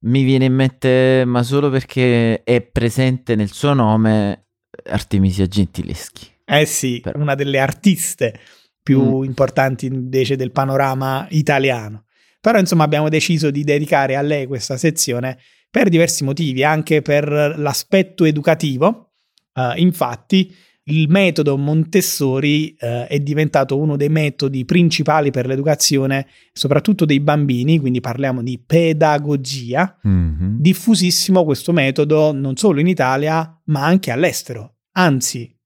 Mi 0.04 0.22
viene 0.24 0.46
in 0.46 0.54
mente, 0.54 1.24
ma 1.26 1.42
solo 1.42 1.68
perché 1.68 2.42
è 2.42 2.62
presente 2.62 3.36
nel 3.36 3.52
suo 3.52 3.74
nome 3.74 4.46
Artemisia 4.86 5.46
Gentileschi. 5.46 6.26
Eh 6.44 6.64
sì, 6.64 7.00
Però. 7.02 7.18
una 7.20 7.34
delle 7.34 7.58
artiste 7.58 8.40
più 8.82 9.20
Mm. 9.20 9.24
importanti 9.24 9.86
invece 9.86 10.36
del 10.36 10.50
panorama 10.52 11.26
italiano. 11.30 12.06
Però 12.40 12.58
insomma 12.58 12.82
abbiamo 12.84 13.08
deciso 13.10 13.50
di 13.50 13.62
dedicare 13.62 14.16
a 14.16 14.22
lei 14.22 14.46
questa 14.46 14.76
sezione 14.76 15.38
per 15.70 15.88
diversi 15.90 16.24
motivi, 16.24 16.64
anche 16.64 17.02
per 17.02 17.30
l'aspetto 17.56 18.24
educativo. 18.24 19.12
Eh, 19.54 19.74
infatti 19.76 20.52
il 20.84 21.08
metodo 21.08 21.56
Montessori 21.56 22.74
eh, 22.74 23.06
è 23.06 23.20
diventato 23.20 23.78
uno 23.78 23.96
dei 23.96 24.08
metodi 24.08 24.64
principali 24.64 25.30
per 25.30 25.46
l'educazione, 25.46 26.26
soprattutto 26.52 27.04
dei 27.04 27.20
bambini, 27.20 27.78
quindi 27.78 28.00
parliamo 28.00 28.42
di 28.42 28.58
pedagogia. 28.58 29.98
Mhm. 30.02 30.56
Diffusissimo 30.58 31.44
questo 31.44 31.72
metodo 31.72 32.32
non 32.32 32.56
solo 32.56 32.80
in 32.80 32.88
Italia, 32.88 33.60
ma 33.66 33.84
anche 33.84 34.10
all'estero. 34.10 34.78
Anzi, 34.92 35.56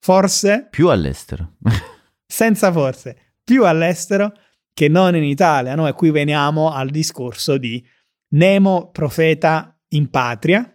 forse 0.00 0.66
Più 0.70 0.88
all'estero. 0.88 1.56
senza 2.26 2.72
forse, 2.72 3.16
più 3.44 3.64
all'estero 3.64 4.32
che 4.72 4.88
non 4.88 5.14
in 5.14 5.22
Italia. 5.22 5.74
No? 5.76 5.86
E 5.86 5.92
qui 5.92 6.10
veniamo 6.10 6.72
al 6.72 6.90
discorso 6.90 7.56
di 7.56 7.82
Nemo, 8.30 8.90
profeta 8.90 9.78
in 9.90 10.10
patria. 10.10 10.73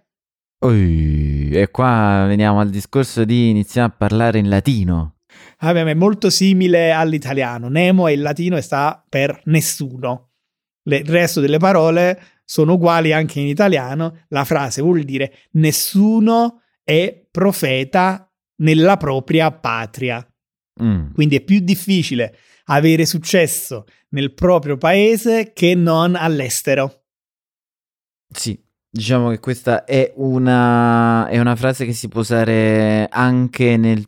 Ui, 0.62 1.52
e 1.52 1.72
qua 1.72 2.26
veniamo 2.28 2.60
al 2.60 2.70
discorso 2.70 3.24
di 3.24 3.50
iniziare 3.50 3.88
a 3.88 3.96
parlare 3.96 4.40
in 4.40 4.50
latino. 4.50 5.20
Vabbè, 5.60 5.84
ma 5.84 5.90
è 5.92 5.94
molto 5.94 6.30
simile 6.30 6.92
all'italiano. 6.92 7.70
Nemo 7.70 8.08
è 8.08 8.12
il 8.12 8.22
latino 8.22 8.58
e 8.58 8.62
sta 8.62 9.04
per 9.08 9.42
nessuno. 9.46 10.32
Le- 10.84 10.98
il 10.98 11.10
resto 11.10 11.40
delle 11.40 11.60
parole 11.60 12.22
sono 12.44 12.74
uguali 12.74 13.14
anche 13.14 13.40
in 13.40 13.48
italiano. 13.48 14.26
La 14.30 14.44
frase 14.44 14.82
vuol 14.82 15.04
dire 15.04 15.34
nessuno 15.52 16.64
è 16.84 17.28
profeta 17.32 18.30
nella 18.58 18.98
propria 18.98 19.52
patria. 19.52 20.26
Mm. 20.82 21.14
Quindi 21.14 21.38
è 21.38 21.42
più 21.42 21.60
difficile 21.60 22.38
avere 22.66 23.06
successo 23.06 23.86
nel 24.10 24.34
proprio 24.34 24.78
paese 24.78 25.54
che 25.54 25.76
non 25.76 26.16
all'estero. 26.16 27.04
Sì, 28.32 28.62
diciamo 28.90 29.30
che 29.30 29.40
questa 29.40 29.84
è 29.84 30.12
una, 30.16 31.28
è 31.28 31.40
una 31.40 31.56
frase 31.56 31.86
che 31.86 31.94
si 31.94 32.08
può 32.08 32.22
usare 32.22 33.08
anche 33.10 33.78
nel 33.78 34.08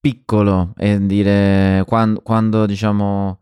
piccolo 0.00 0.72
e 0.76 1.04
dire 1.06 1.82
quando, 1.86 2.20
quando 2.20 2.66
diciamo 2.66 3.40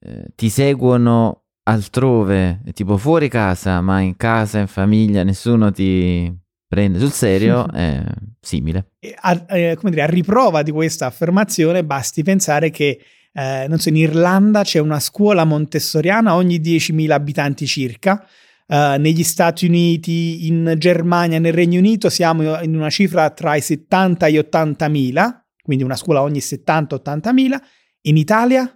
eh, 0.00 0.26
ti 0.34 0.48
seguono 0.48 1.44
altrove, 1.64 2.62
tipo 2.72 2.96
fuori 2.96 3.28
casa, 3.28 3.80
ma 3.80 4.00
in 4.00 4.16
casa, 4.16 4.58
in 4.58 4.66
famiglia, 4.66 5.22
nessuno 5.22 5.70
ti 5.70 6.32
prende 6.66 6.98
sul 6.98 7.12
serio, 7.12 7.70
è 7.72 8.02
simile. 8.40 8.92
A, 9.20 9.44
eh, 9.48 9.76
come 9.76 9.90
dire, 9.90 10.02
a 10.02 10.06
riprova 10.06 10.62
di 10.62 10.70
questa 10.70 11.06
affermazione 11.06 11.84
basti 11.84 12.22
pensare 12.22 12.70
che 12.70 13.00
eh, 13.32 13.66
non 13.68 13.78
so, 13.78 13.90
in 13.90 13.96
Irlanda 13.96 14.62
c'è 14.62 14.80
una 14.80 14.98
scuola 14.98 15.44
montessoriana 15.44 16.34
ogni 16.34 16.60
10.000 16.60 17.10
abitanti 17.10 17.66
circa. 17.66 18.26
Eh, 18.72 18.98
negli 18.98 19.24
Stati 19.24 19.66
Uniti, 19.66 20.46
in 20.46 20.76
Germania, 20.78 21.40
nel 21.40 21.52
Regno 21.52 21.80
Unito 21.80 22.08
siamo 22.08 22.62
in 22.62 22.76
una 22.76 22.88
cifra 22.88 23.28
tra 23.30 23.56
i 23.56 23.60
70 23.60 24.26
e 24.26 24.32
gli 24.32 24.38
80.000, 24.38 25.40
quindi 25.60 25.82
una 25.82 25.96
scuola 25.96 26.22
ogni 26.22 26.38
70-80.000. 26.38 27.58
In 28.02 28.16
Italia 28.16 28.72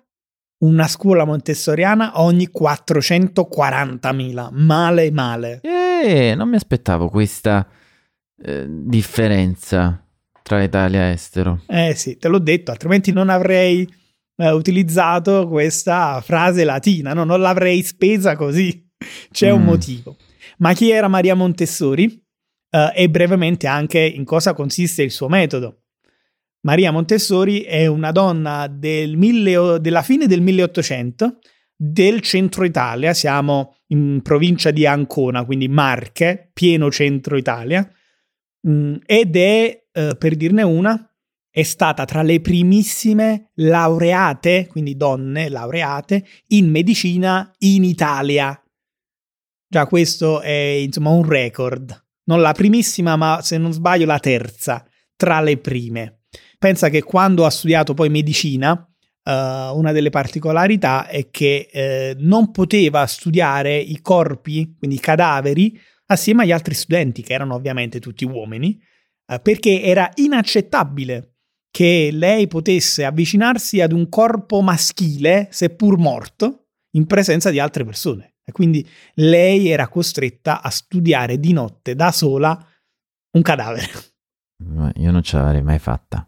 una 0.64 0.88
scuola 0.88 1.24
montessoriana 1.24 2.20
ogni 2.20 2.48
440.000. 2.52 4.48
Male, 4.50 5.12
male. 5.12 5.60
E 5.62 6.34
non 6.34 6.48
mi 6.48 6.56
aspettavo 6.56 7.08
questa 7.08 7.64
eh, 8.42 8.66
differenza 8.68 10.04
tra 10.42 10.60
Italia 10.60 11.08
e 11.08 11.12
estero. 11.12 11.62
Eh 11.68 11.94
sì, 11.94 12.16
te 12.16 12.26
l'ho 12.26 12.40
detto, 12.40 12.72
altrimenti 12.72 13.12
non 13.12 13.28
avrei 13.28 13.88
eh, 14.36 14.50
utilizzato 14.50 15.46
questa 15.46 16.20
frase 16.20 16.64
latina, 16.64 17.12
no? 17.12 17.22
non 17.22 17.40
l'avrei 17.40 17.80
spesa 17.82 18.34
così. 18.34 18.83
C'è 19.30 19.50
un 19.50 19.62
Mm. 19.62 19.64
motivo. 19.64 20.16
Ma 20.58 20.72
chi 20.72 20.90
era 20.90 21.08
Maria 21.08 21.34
Montessori? 21.34 22.22
Eh, 22.70 22.92
e 22.94 23.10
brevemente 23.10 23.66
anche 23.66 24.00
in 24.00 24.24
cosa 24.24 24.52
consiste 24.54 25.02
il 25.02 25.10
suo 25.10 25.28
metodo. 25.28 25.82
Maria 26.62 26.90
Montessori 26.90 27.60
è 27.60 27.86
una 27.86 28.10
donna 28.10 28.66
del 28.68 29.16
mille- 29.16 29.78
della 29.80 30.02
fine 30.02 30.26
del 30.26 30.40
1800 30.40 31.38
del 31.76 32.20
centro 32.20 32.64
Italia, 32.64 33.12
siamo 33.12 33.74
in 33.88 34.20
provincia 34.22 34.70
di 34.70 34.86
Ancona, 34.86 35.44
quindi 35.44 35.68
Marche, 35.68 36.50
pieno 36.52 36.90
centro 36.90 37.36
Italia, 37.36 37.88
Mm, 38.66 38.94
ed 39.04 39.36
è, 39.36 39.84
eh, 39.92 40.16
per 40.18 40.36
dirne 40.36 40.62
una, 40.62 41.06
è 41.50 41.62
stata 41.62 42.06
tra 42.06 42.22
le 42.22 42.40
primissime 42.40 43.50
laureate, 43.56 44.66
quindi 44.70 44.96
donne 44.96 45.50
laureate, 45.50 46.24
in 46.48 46.70
medicina 46.70 47.52
in 47.58 47.84
Italia. 47.84 48.58
Già 49.74 49.86
questo 49.86 50.40
è 50.40 50.52
insomma 50.52 51.10
un 51.10 51.28
record. 51.28 52.06
Non 52.26 52.40
la 52.40 52.52
primissima, 52.52 53.16
ma 53.16 53.40
se 53.42 53.58
non 53.58 53.72
sbaglio 53.72 54.06
la 54.06 54.20
terza 54.20 54.86
tra 55.16 55.40
le 55.40 55.56
prime. 55.58 56.20
Pensa 56.60 56.90
che 56.90 57.02
quando 57.02 57.44
ha 57.44 57.50
studiato 57.50 57.92
poi 57.92 58.08
medicina, 58.08 58.88
eh, 59.24 59.32
una 59.32 59.90
delle 59.90 60.10
particolarità 60.10 61.08
è 61.08 61.28
che 61.28 61.68
eh, 61.72 62.14
non 62.20 62.52
poteva 62.52 63.04
studiare 63.06 63.76
i 63.76 64.00
corpi, 64.00 64.76
quindi 64.78 64.98
i 64.98 65.00
cadaveri, 65.00 65.76
assieme 66.06 66.44
agli 66.44 66.52
altri 66.52 66.74
studenti, 66.74 67.22
che 67.22 67.32
erano 67.32 67.56
ovviamente 67.56 67.98
tutti 67.98 68.24
uomini, 68.24 68.80
eh, 69.26 69.40
perché 69.40 69.82
era 69.82 70.08
inaccettabile 70.14 71.38
che 71.72 72.10
lei 72.12 72.46
potesse 72.46 73.04
avvicinarsi 73.04 73.80
ad 73.80 73.90
un 73.90 74.08
corpo 74.08 74.60
maschile, 74.60 75.48
seppur 75.50 75.98
morto, 75.98 76.66
in 76.92 77.06
presenza 77.06 77.50
di 77.50 77.58
altre 77.58 77.84
persone. 77.84 78.33
E 78.44 78.52
quindi 78.52 78.86
lei 79.14 79.68
era 79.68 79.88
costretta 79.88 80.62
a 80.62 80.70
studiare 80.70 81.40
di 81.40 81.52
notte 81.52 81.94
da 81.94 82.12
sola 82.12 82.66
un 83.32 83.42
cadavere. 83.42 83.90
Io 84.96 85.10
non 85.10 85.22
ce 85.22 85.36
l'avrei 85.36 85.62
mai 85.62 85.78
fatta. 85.78 86.26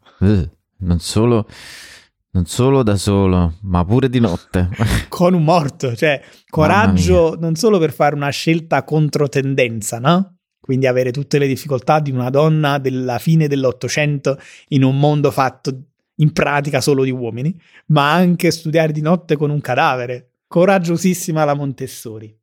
Non 0.78 0.98
solo, 0.98 1.46
non 2.30 2.46
solo 2.46 2.82
da 2.82 2.96
solo, 2.96 3.54
ma 3.62 3.84
pure 3.84 4.08
di 4.08 4.20
notte. 4.20 4.68
Con 5.08 5.34
un 5.34 5.44
morto, 5.44 5.94
cioè 5.94 6.22
coraggio 6.48 7.36
non 7.38 7.54
solo 7.54 7.78
per 7.78 7.92
fare 7.92 8.14
una 8.14 8.30
scelta 8.30 8.82
controtendenza, 8.82 9.98
no? 9.98 10.36
quindi 10.66 10.88
avere 10.88 11.12
tutte 11.12 11.38
le 11.38 11.46
difficoltà 11.46 12.00
di 12.00 12.10
una 12.10 12.28
donna 12.28 12.78
della 12.78 13.20
fine 13.20 13.46
dell'Ottocento 13.46 14.36
in 14.70 14.82
un 14.82 14.98
mondo 14.98 15.30
fatto 15.30 15.70
in 16.16 16.32
pratica 16.32 16.80
solo 16.80 17.04
di 17.04 17.12
uomini, 17.12 17.56
ma 17.86 18.12
anche 18.12 18.50
studiare 18.50 18.90
di 18.90 19.00
notte 19.00 19.36
con 19.36 19.50
un 19.50 19.60
cadavere. 19.60 20.32
Coraggiosissima 20.46 21.44
la 21.44 21.54
Montessori. 21.54 22.34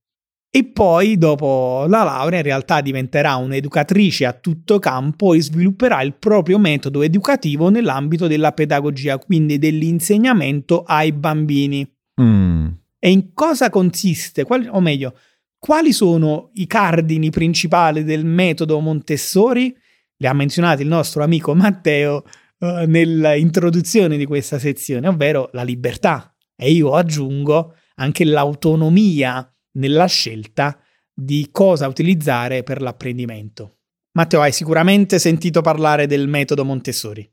E 0.55 0.65
poi, 0.65 1.17
dopo 1.17 1.85
la 1.87 2.03
laurea, 2.03 2.37
in 2.37 2.45
realtà 2.45 2.79
diventerà 2.81 3.37
un'educatrice 3.37 4.25
a 4.27 4.33
tutto 4.33 4.77
campo 4.77 5.33
e 5.33 5.41
svilupperà 5.41 6.03
il 6.03 6.13
proprio 6.13 6.59
metodo 6.59 7.01
educativo 7.01 7.69
nell'ambito 7.69 8.27
della 8.27 8.51
pedagogia, 8.51 9.17
quindi 9.17 9.57
dell'insegnamento 9.57 10.83
ai 10.83 11.11
bambini. 11.11 11.91
Mm. 12.21 12.67
E 12.99 13.09
in 13.09 13.33
cosa 13.33 13.71
consiste? 13.71 14.43
Qual, 14.43 14.69
o 14.71 14.79
meglio, 14.79 15.17
quali 15.57 15.91
sono 15.91 16.51
i 16.53 16.67
cardini 16.67 17.31
principali 17.31 18.03
del 18.03 18.23
metodo 18.23 18.79
Montessori? 18.79 19.75
Li 20.17 20.27
ha 20.27 20.33
menzionati 20.33 20.83
il 20.83 20.87
nostro 20.87 21.23
amico 21.23 21.55
Matteo 21.55 22.25
uh, 22.59 22.85
nell'introduzione 22.85 24.17
di 24.17 24.25
questa 24.25 24.59
sezione, 24.59 25.07
ovvero 25.07 25.49
la 25.53 25.63
libertà. 25.63 26.31
E 26.55 26.71
io 26.71 26.93
aggiungo 26.93 27.73
anche 27.95 28.25
l'autonomia 28.25 29.47
nella 29.73 30.05
scelta 30.05 30.79
di 31.13 31.49
cosa 31.51 31.87
utilizzare 31.87 32.63
per 32.63 32.81
l'apprendimento. 32.81 33.77
Matteo, 34.13 34.41
hai 34.41 34.51
sicuramente 34.51 35.19
sentito 35.19 35.61
parlare 35.61 36.07
del 36.07 36.27
metodo 36.27 36.65
Montessori. 36.65 37.29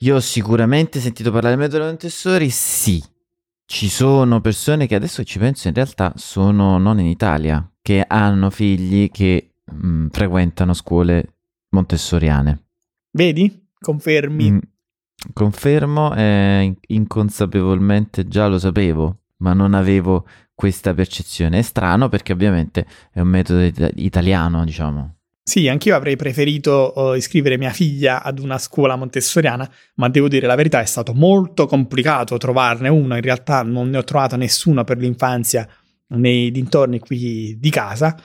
Io 0.00 0.16
ho 0.16 0.20
sicuramente 0.20 1.00
sentito 1.00 1.30
parlare 1.30 1.56
del 1.56 1.64
metodo 1.64 1.84
Montessori, 1.84 2.50
sì. 2.50 3.02
Ci 3.64 3.88
sono 3.88 4.40
persone 4.40 4.86
che 4.86 4.94
adesso 4.94 5.24
ci 5.24 5.38
penso 5.38 5.68
in 5.68 5.74
realtà 5.74 6.12
sono 6.16 6.78
non 6.78 7.00
in 7.00 7.06
Italia, 7.06 7.68
che 7.82 8.04
hanno 8.06 8.50
figli 8.50 9.10
che 9.10 9.54
mh, 9.64 9.86
mm, 9.86 10.06
frequentano 10.08 10.72
scuole 10.72 11.34
montessoriane. 11.70 12.64
Vedi? 13.10 13.68
Confermi? 13.78 14.50
Mm, 14.52 14.58
confermo, 15.32 16.14
eh, 16.14 16.76
inconsapevolmente 16.88 18.28
già 18.28 18.46
lo 18.46 18.58
sapevo, 18.58 19.22
ma 19.38 19.52
non 19.52 19.74
avevo 19.74 20.26
questa 20.54 20.94
percezione. 20.94 21.58
È 21.58 21.62
strano 21.62 22.08
perché 22.08 22.32
ovviamente 22.32 22.86
è 23.12 23.20
un 23.20 23.28
metodo 23.28 23.62
it- 23.62 23.92
italiano, 23.96 24.64
diciamo. 24.64 25.14
Sì, 25.42 25.68
anch'io 25.68 25.94
avrei 25.94 26.16
preferito 26.16 26.92
uh, 26.96 27.12
iscrivere 27.14 27.56
mia 27.56 27.70
figlia 27.70 28.22
ad 28.22 28.40
una 28.40 28.58
scuola 28.58 28.96
montessoriana, 28.96 29.70
ma 29.94 30.08
devo 30.08 30.26
dire 30.26 30.46
la 30.46 30.56
verità, 30.56 30.80
è 30.80 30.86
stato 30.86 31.14
molto 31.14 31.66
complicato 31.66 32.36
trovarne 32.36 32.88
una. 32.88 33.14
In 33.14 33.22
realtà 33.22 33.62
non 33.62 33.90
ne 33.90 33.98
ho 33.98 34.04
trovato 34.04 34.34
nessuna 34.36 34.82
per 34.82 34.98
l'infanzia 34.98 35.68
nei 36.08 36.50
dintorni 36.50 36.98
qui 36.98 37.56
di 37.58 37.70
casa 37.70 38.16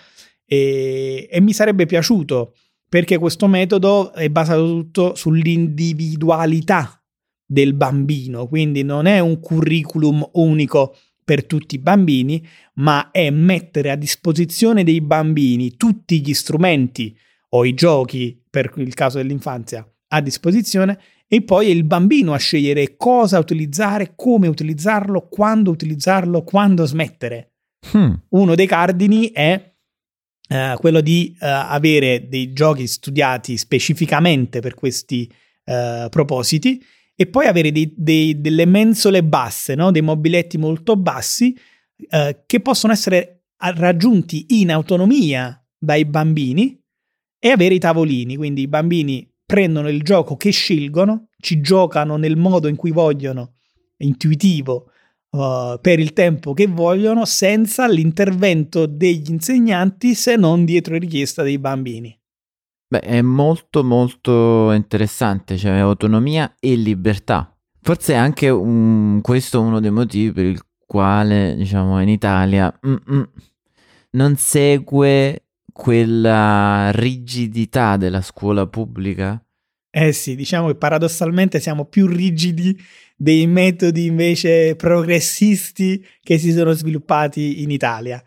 e, 0.46 1.27
e 1.30 1.41
mi 1.41 1.53
sarebbe 1.53 1.86
piaciuto 1.86 2.56
perché 2.89 3.18
questo 3.18 3.48
metodo 3.48 4.12
è 4.13 4.30
basato 4.30 4.65
tutto 4.65 5.15
sull'individualità 5.15 7.00
del 7.51 7.74
bambino, 7.74 8.48
quindi 8.48 8.81
non 8.81 9.08
è 9.08 9.20
un 9.20 9.41
curriculum 9.41 10.25
unico 10.36 10.96
per 11.22 11.46
tutti 11.46 11.75
i 11.75 11.79
bambini, 11.79 12.48
ma 12.75 13.12
è 13.12 13.29
mettere 13.29 13.91
a 13.91 13.98
disposizione 13.98 14.86
dei 14.86 15.01
bambini 15.01 15.75
tutti 15.75 16.22
gli 16.22 16.34
strumenti 16.34 17.13
o 17.49 17.65
i 17.65 17.73
giochi, 17.73 18.41
per 18.49 18.71
il 18.78 18.93
caso 18.93 19.17
dell'infanzia, 19.17 19.86
a 20.13 20.21
disposizione 20.21 20.97
e 21.28 21.41
poi 21.41 21.67
è 21.67 21.71
il 21.71 21.84
bambino 21.84 22.34
a 22.34 22.38
scegliere 22.38 22.95
cosa 22.95 23.38
utilizzare, 23.38 24.13
come 24.15 24.47
utilizzarlo, 24.47 25.28
quando 25.28 25.71
utilizzarlo, 25.71 26.43
quando 26.43 26.86
smettere. 26.86 27.52
Hmm. 27.91 28.13
Uno 28.30 28.56
dei 28.56 28.67
cardini 28.67 29.30
è 29.32 29.69
Uh, 30.52 30.75
quello 30.80 30.99
di 30.99 31.34
uh, 31.36 31.45
avere 31.45 32.28
dei 32.28 32.52
giochi 32.52 32.86
studiati 32.86 33.56
specificamente 33.56 34.60
per 34.60 34.73
questi 34.73 35.32
uh, 35.63 36.10
propositi 36.10 36.84
e 37.21 37.27
poi 37.27 37.45
avere 37.45 37.71
dei, 37.71 37.93
dei, 37.95 38.41
delle 38.41 38.65
mensole 38.65 39.23
basse, 39.23 39.75
no? 39.75 39.91
dei 39.91 40.01
mobiletti 40.01 40.57
molto 40.57 40.95
bassi 40.95 41.55
eh, 42.10 42.41
che 42.47 42.60
possono 42.62 42.93
essere 42.93 43.43
raggiunti 43.57 44.60
in 44.60 44.71
autonomia 44.71 45.63
dai 45.77 46.03
bambini 46.05 46.81
e 47.38 47.49
avere 47.49 47.75
i 47.75 47.79
tavolini, 47.79 48.38
quindi 48.38 48.62
i 48.62 48.67
bambini 48.67 49.31
prendono 49.45 49.88
il 49.89 50.01
gioco 50.01 50.36
che 50.36 50.49
scelgono, 50.49 51.27
ci 51.38 51.62
giocano 51.62 52.17
nel 52.17 52.38
modo 52.38 52.67
in 52.67 52.75
cui 52.75 52.89
vogliono, 52.89 53.53
intuitivo, 53.97 54.89
uh, 55.29 55.79
per 55.79 55.99
il 55.99 56.13
tempo 56.13 56.53
che 56.53 56.65
vogliono, 56.65 57.25
senza 57.25 57.88
l'intervento 57.88 58.88
degli 58.88 59.29
insegnanti 59.29 60.15
se 60.15 60.38
non 60.38 60.65
dietro 60.65 60.97
richiesta 60.97 61.43
dei 61.43 61.60
bambini. 61.60 62.19
Beh, 62.91 62.99
è 62.99 63.21
molto 63.21 63.86
molto 63.86 64.73
interessante, 64.73 65.56
cioè 65.56 65.77
autonomia 65.77 66.56
e 66.60 66.75
libertà. 66.75 67.58
Forse 67.82 68.12
è 68.12 68.17
anche 68.17 68.49
un, 68.49 69.21
questo 69.21 69.62
uno 69.62 69.80
dei 69.80 69.91
motivi 69.91 70.34
per 70.34 70.43
il 70.43 70.62
quale, 70.86 71.56
diciamo, 71.56 72.01
in 72.01 72.10
Italia 72.10 72.69
mm-mm, 72.86 73.30
non 74.12 74.36
segue 74.36 75.45
quella 75.71 76.91
rigidità 76.91 77.95
della 77.95 78.21
scuola 78.21 78.67
pubblica. 78.67 79.41
Eh 79.89 80.12
sì, 80.12 80.36
diciamo 80.36 80.67
che 80.67 80.75
paradossalmente 80.75 81.62
siamo 81.62 81.86
più 81.86 82.08
rigidi 82.08 82.77
dei 83.15 83.47
metodi 83.47 84.08
invece 84.08 84.75
progressisti 84.75 86.06
che 86.21 86.38
si 86.38 86.51
sono 86.51 86.73
sviluppati 86.73 87.62
in 87.62 87.71
Italia. 87.71 88.21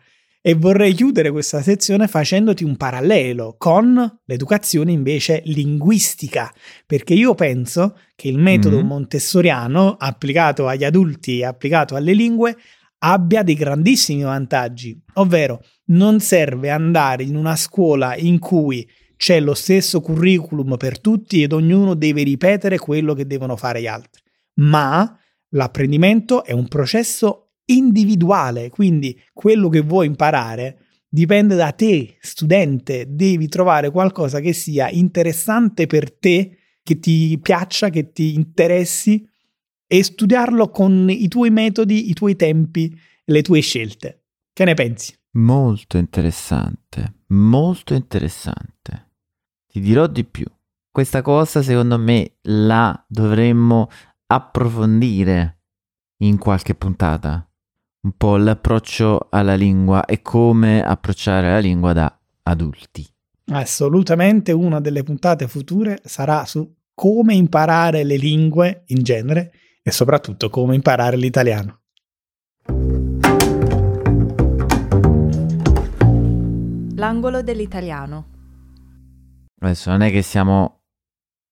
E 0.47 0.53
vorrei 0.53 0.93
chiudere 0.93 1.31
questa 1.31 1.63
sezione 1.63 2.07
facendoti 2.07 2.63
un 2.63 2.77
parallelo 2.77 3.55
con 3.57 4.19
l'educazione 4.25 4.91
invece 4.91 5.41
linguistica, 5.45 6.53
perché 6.85 7.15
io 7.15 7.33
penso 7.33 7.97
che 8.15 8.27
il 8.27 8.37
metodo 8.37 8.77
mm-hmm. 8.77 8.85
montessoriano 8.85 9.95
applicato 9.97 10.67
agli 10.67 10.83
adulti 10.83 11.39
e 11.39 11.45
applicato 11.45 11.95
alle 11.95 12.13
lingue 12.13 12.55
abbia 12.99 13.41
dei 13.41 13.55
grandissimi 13.55 14.21
vantaggi, 14.21 14.95
ovvero 15.13 15.63
non 15.85 16.19
serve 16.19 16.69
andare 16.69 17.23
in 17.23 17.35
una 17.35 17.55
scuola 17.55 18.15
in 18.15 18.37
cui 18.37 18.87
c'è 19.17 19.39
lo 19.39 19.55
stesso 19.55 19.99
curriculum 19.99 20.77
per 20.77 20.99
tutti 20.99 21.41
ed 21.41 21.53
ognuno 21.53 21.95
deve 21.95 22.21
ripetere 22.21 22.77
quello 22.77 23.15
che 23.15 23.25
devono 23.25 23.55
fare 23.55 23.81
gli 23.81 23.87
altri, 23.87 24.21
ma 24.59 25.11
l'apprendimento 25.49 26.43
è 26.43 26.51
un 26.51 26.67
processo 26.67 27.44
individuale, 27.65 28.69
quindi 28.69 29.19
quello 29.33 29.69
che 29.69 29.81
vuoi 29.81 30.07
imparare 30.07 30.79
dipende 31.07 31.55
da 31.55 31.71
te, 31.71 32.17
studente, 32.19 33.05
devi 33.07 33.47
trovare 33.47 33.89
qualcosa 33.89 34.41
che 34.41 34.51
sia 34.51 34.89
interessante 34.89 35.87
per 35.87 36.11
te, 36.11 36.57
che 36.83 36.99
ti 36.99 37.39
piaccia, 37.41 37.89
che 37.89 38.11
ti 38.11 38.33
interessi 38.33 39.27
e 39.87 40.03
studiarlo 40.03 40.69
con 40.69 41.09
i 41.09 41.27
tuoi 41.27 41.51
metodi, 41.51 42.09
i 42.09 42.13
tuoi 42.13 42.35
tempi, 42.35 42.93
le 43.25 43.41
tue 43.41 43.61
scelte. 43.61 44.25
Che 44.51 44.65
ne 44.65 44.73
pensi? 44.73 45.13
Molto 45.37 45.97
interessante, 45.97 47.21
molto 47.27 47.93
interessante. 47.93 49.11
Ti 49.67 49.79
dirò 49.79 50.07
di 50.07 50.25
più. 50.25 50.45
Questa 50.91 51.21
cosa 51.21 51.61
secondo 51.61 51.97
me 51.97 52.37
la 52.43 53.05
dovremmo 53.07 53.89
approfondire 54.27 55.61
in 56.19 56.37
qualche 56.37 56.75
puntata 56.75 57.49
un 58.05 58.11
po' 58.15 58.37
l'approccio 58.37 59.27
alla 59.31 59.55
lingua 59.55 60.05
e 60.05 60.21
come 60.21 60.83
approcciare 60.83 61.49
la 61.49 61.57
lingua 61.57 61.91
da 61.91 62.19
adulti. 62.43 63.05
Assolutamente 63.51 64.51
una 64.51 64.79
delle 64.79 65.01
puntate 65.01 65.47
future 65.47 65.99
sarà 66.03 66.45
su 66.45 66.71
come 66.93 67.33
imparare 67.33 68.03
le 68.03 68.17
lingue 68.17 68.83
in 68.87 69.01
genere 69.01 69.51
e 69.81 69.89
soprattutto 69.89 70.49
come 70.49 70.75
imparare 70.75 71.17
l'italiano. 71.17 71.81
L'angolo 76.95 77.41
dell'italiano. 77.41 78.27
Adesso 79.59 79.89
non 79.89 80.01
è 80.01 80.11
che 80.11 80.21
siamo 80.21 80.84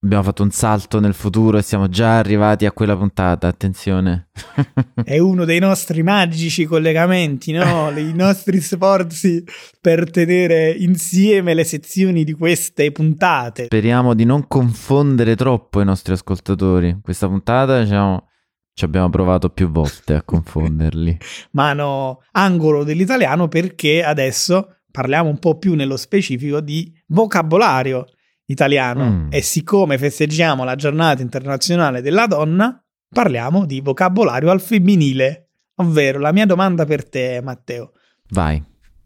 abbiamo 0.04 0.24
fatto 0.24 0.44
un 0.44 0.52
salto 0.52 1.00
nel 1.00 1.14
futuro 1.14 1.58
e 1.58 1.62
siamo 1.62 1.88
già 1.88 2.18
arrivati 2.18 2.66
a 2.66 2.72
quella 2.72 2.96
puntata, 2.96 3.48
attenzione. 3.48 4.28
È 5.04 5.18
uno 5.18 5.46
dei 5.46 5.60
nostri 5.60 6.04
magici 6.04 6.66
collegamenti, 6.66 7.52
no? 7.54 7.90
I 7.98 8.14
nostri 8.14 8.60
sforzi 8.60 9.44
per 9.80 10.10
tenere 10.12 10.72
insieme 10.72 11.54
le 11.54 11.64
sezioni 11.64 12.24
di 12.24 12.34
queste 12.34 12.92
puntate. 12.92 13.66
Speriamo 13.66 14.14
di 14.14 14.26
non 14.26 14.48
confondere 14.48 15.36
troppo 15.36 15.82
i 15.82 15.86
nostri 15.86 16.14
ascoltatori. 16.14 17.00
Questa 17.02 17.28
puntata, 17.28 17.82
diciamo, 17.82 18.28
ci 18.74 18.86
abbiamo 18.86 19.10
provato 19.10 19.50
più 19.50 19.72
volte 19.72 20.16
a 20.16 20.24
confonderli. 20.24 21.18
Mano 21.52 22.24
angolo 22.32 22.84
dell'italiano 22.84 23.48
perché 23.48 24.04
adesso 24.04 24.80
parliamo 24.92 25.30
un 25.30 25.40
po' 25.40 25.58
più 25.58 25.76
nello 25.76 25.98
specifico 25.98 26.60
di 26.60 26.92
vocabolario 27.08 28.06
italiano 28.46 29.04
Mm. 29.10 29.28
e 29.32 29.42
siccome 29.42 29.98
festeggiamo 29.98 30.64
la 30.64 30.76
giornata 30.76 31.22
internazionale 31.22 32.02
della 32.02 32.28
donna, 32.28 32.84
parliamo 33.08 33.66
di 33.66 33.80
vocabolario 33.82 34.50
al 34.52 34.62
femminile. 34.62 35.50
Ovvero, 35.76 36.20
la 36.20 36.32
mia 36.32 36.46
domanda 36.46 36.86
per 36.86 37.08
te, 37.10 37.42
Matteo, 37.44 37.94
Vai. 38.30 38.62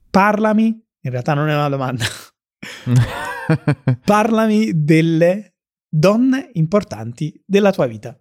parlami, 0.10 0.66
in 1.02 1.12
realtà 1.12 1.34
non 1.34 1.48
è 1.50 1.54
una 1.56 1.70
domanda, 1.70 2.04
parlami 4.04 4.72
delle 4.84 5.54
donne 5.88 6.50
importanti 6.54 7.42
della 7.46 7.72
tua 7.72 7.86
vita. 7.88 8.18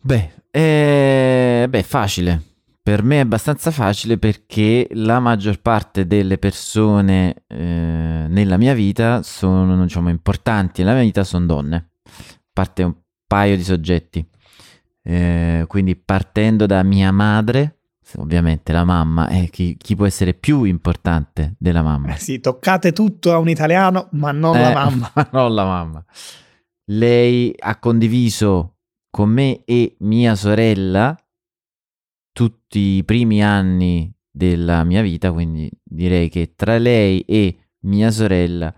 Beh, 0.00 0.30
eh, 0.50 1.66
beh, 1.68 1.82
facile. 1.82 2.42
Per 2.84 3.02
me 3.02 3.16
è 3.16 3.20
abbastanza 3.20 3.70
facile 3.70 4.18
perché 4.18 4.86
la 4.92 5.18
maggior 5.18 5.58
parte 5.62 6.06
delle 6.06 6.36
persone 6.36 7.44
eh, 7.46 8.26
nella 8.28 8.58
mia 8.58 8.74
vita 8.74 9.22
sono, 9.22 9.82
diciamo, 9.82 10.10
importanti 10.10 10.82
nella 10.82 10.92
mia 10.92 11.04
vita 11.04 11.24
sono 11.24 11.46
donne. 11.46 11.76
A 12.04 12.10
parte 12.52 12.82
un 12.82 12.94
paio 13.26 13.56
di 13.56 13.64
soggetti. 13.64 14.22
Eh, 15.02 15.64
quindi 15.66 15.96
partendo 15.96 16.66
da 16.66 16.82
mia 16.82 17.10
madre, 17.10 17.78
ovviamente 18.16 18.70
la 18.72 18.84
mamma, 18.84 19.28
è 19.28 19.48
chi, 19.48 19.78
chi 19.78 19.96
può 19.96 20.04
essere 20.04 20.34
più 20.34 20.64
importante 20.64 21.54
della 21.58 21.82
mamma? 21.82 22.12
Eh 22.12 22.18
sì, 22.18 22.38
toccate 22.38 22.92
tutto 22.92 23.32
a 23.32 23.38
un 23.38 23.48
italiano, 23.48 24.08
ma 24.12 24.30
non 24.30 24.60
la 24.60 24.70
Eh, 24.70 24.74
mamma. 24.74 25.10
ma 25.16 25.28
non 25.32 25.54
la 25.54 25.64
mamma. 25.64 26.04
Lei 26.88 27.54
ha 27.58 27.78
condiviso 27.78 28.76
con 29.08 29.30
me 29.30 29.62
e 29.64 29.96
mia 30.00 30.34
sorella 30.34 31.16
tutti 32.34 32.96
i 32.96 33.04
primi 33.04 33.42
anni 33.44 34.12
della 34.28 34.82
mia 34.82 35.00
vita, 35.02 35.32
quindi 35.32 35.70
direi 35.82 36.28
che 36.28 36.54
tra 36.56 36.76
lei 36.78 37.20
e 37.20 37.56
mia 37.84 38.10
sorella 38.10 38.74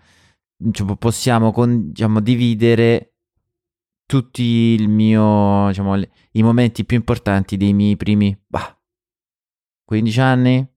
diciamo, 0.54 0.96
possiamo 0.96 1.52
con- 1.52 1.88
diciamo, 1.88 2.20
dividere 2.20 3.14
tutti 4.04 4.76
mio, 4.86 5.68
diciamo, 5.68 5.96
i 6.32 6.42
momenti 6.42 6.84
più 6.84 6.98
importanti 6.98 7.56
dei 7.56 7.72
miei 7.72 7.96
primi 7.96 8.38
bah, 8.46 8.78
15 9.84 10.20
anni. 10.20 10.70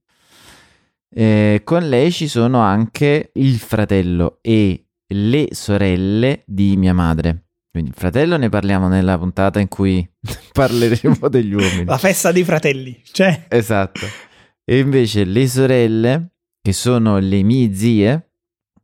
Eh, 1.12 1.60
con 1.64 1.86
lei 1.86 2.10
ci 2.10 2.28
sono 2.28 2.60
anche 2.60 3.32
il 3.34 3.58
fratello 3.58 4.38
e 4.40 4.86
le 5.08 5.48
sorelle 5.50 6.44
di 6.46 6.76
mia 6.76 6.94
madre. 6.94 7.49
Quindi 7.70 7.90
il 7.90 7.96
fratello 7.96 8.36
ne 8.36 8.48
parliamo 8.48 8.88
nella 8.88 9.16
puntata 9.16 9.60
in 9.60 9.68
cui 9.68 10.08
parleremo 10.52 11.28
degli 11.28 11.52
uomini. 11.52 11.84
La 11.84 11.98
festa 11.98 12.32
dei 12.32 12.44
fratelli, 12.44 13.00
cioè 13.12 13.46
Esatto. 13.48 14.00
E 14.70 14.78
invece 14.78 15.24
le 15.24 15.48
sorelle, 15.48 16.30
che 16.62 16.72
sono 16.72 17.18
le 17.18 17.42
mie 17.42 17.74
zie, 17.74 18.30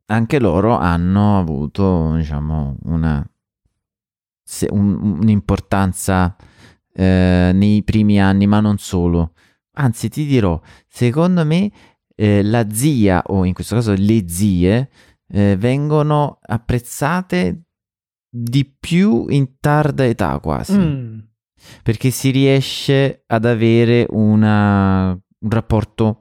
anche 0.07 0.41
loro 0.41 0.77
hanno 0.77 1.39
avuto, 1.39 2.15
diciamo, 2.17 2.77
una, 2.85 3.25
un- 4.71 5.19
un'importanza 5.21 6.35
eh, 6.93 7.51
nei 7.55 7.85
primi 7.85 8.21
anni, 8.21 8.49
ma 8.49 8.59
non 8.59 8.79
solo. 8.79 9.35
Anzi, 9.75 10.09
ti 10.09 10.25
dirò, 10.27 10.61
secondo 10.89 11.45
me 11.45 11.71
eh, 12.17 12.43
la 12.43 12.69
zia, 12.69 13.23
o 13.27 13.45
in 13.45 13.53
questo 13.53 13.77
caso 13.77 13.95
le 13.97 14.29
zie, 14.29 14.91
eh, 15.29 15.57
vengono 15.57 16.39
apprezzate 16.43 17.66
di 18.39 18.65
più 18.65 19.27
in 19.29 19.59
tarda 19.61 20.05
età 20.05 20.39
quasi 20.41 20.77
mm, 20.77 21.19
perché 21.83 22.11
si 22.11 22.31
riesce 22.31 23.23
ad 23.27 23.45
avere 23.47 24.07
una- 24.11 25.11
un 25.11 25.51
rapporto 25.51 26.05
un 26.07 26.15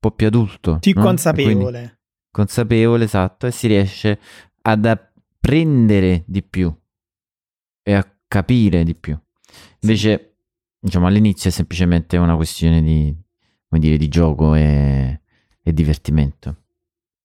po' 0.00 0.10
più 0.10 0.26
adulto. 0.26 0.78
più 0.80 0.92
no? 0.94 1.02
consapevole. 1.02 1.70
Quindi 1.70 1.98
consapevole, 2.32 3.04
esatto, 3.04 3.46
e 3.46 3.50
si 3.50 3.66
riesce 3.68 4.18
ad 4.62 4.84
apprendere 4.86 6.24
di 6.26 6.42
più 6.42 6.74
e 7.82 7.94
a 7.94 8.04
capire 8.26 8.82
di 8.84 8.94
più. 8.94 9.18
Invece, 9.80 10.36
diciamo, 10.78 11.06
all'inizio 11.06 11.50
è 11.50 11.52
semplicemente 11.52 12.16
una 12.16 12.36
questione 12.36 12.82
di, 12.82 13.14
come 13.68 13.80
dire, 13.80 13.96
di 13.96 14.08
gioco 14.08 14.54
e, 14.54 15.20
e 15.62 15.72
divertimento. 15.72 16.59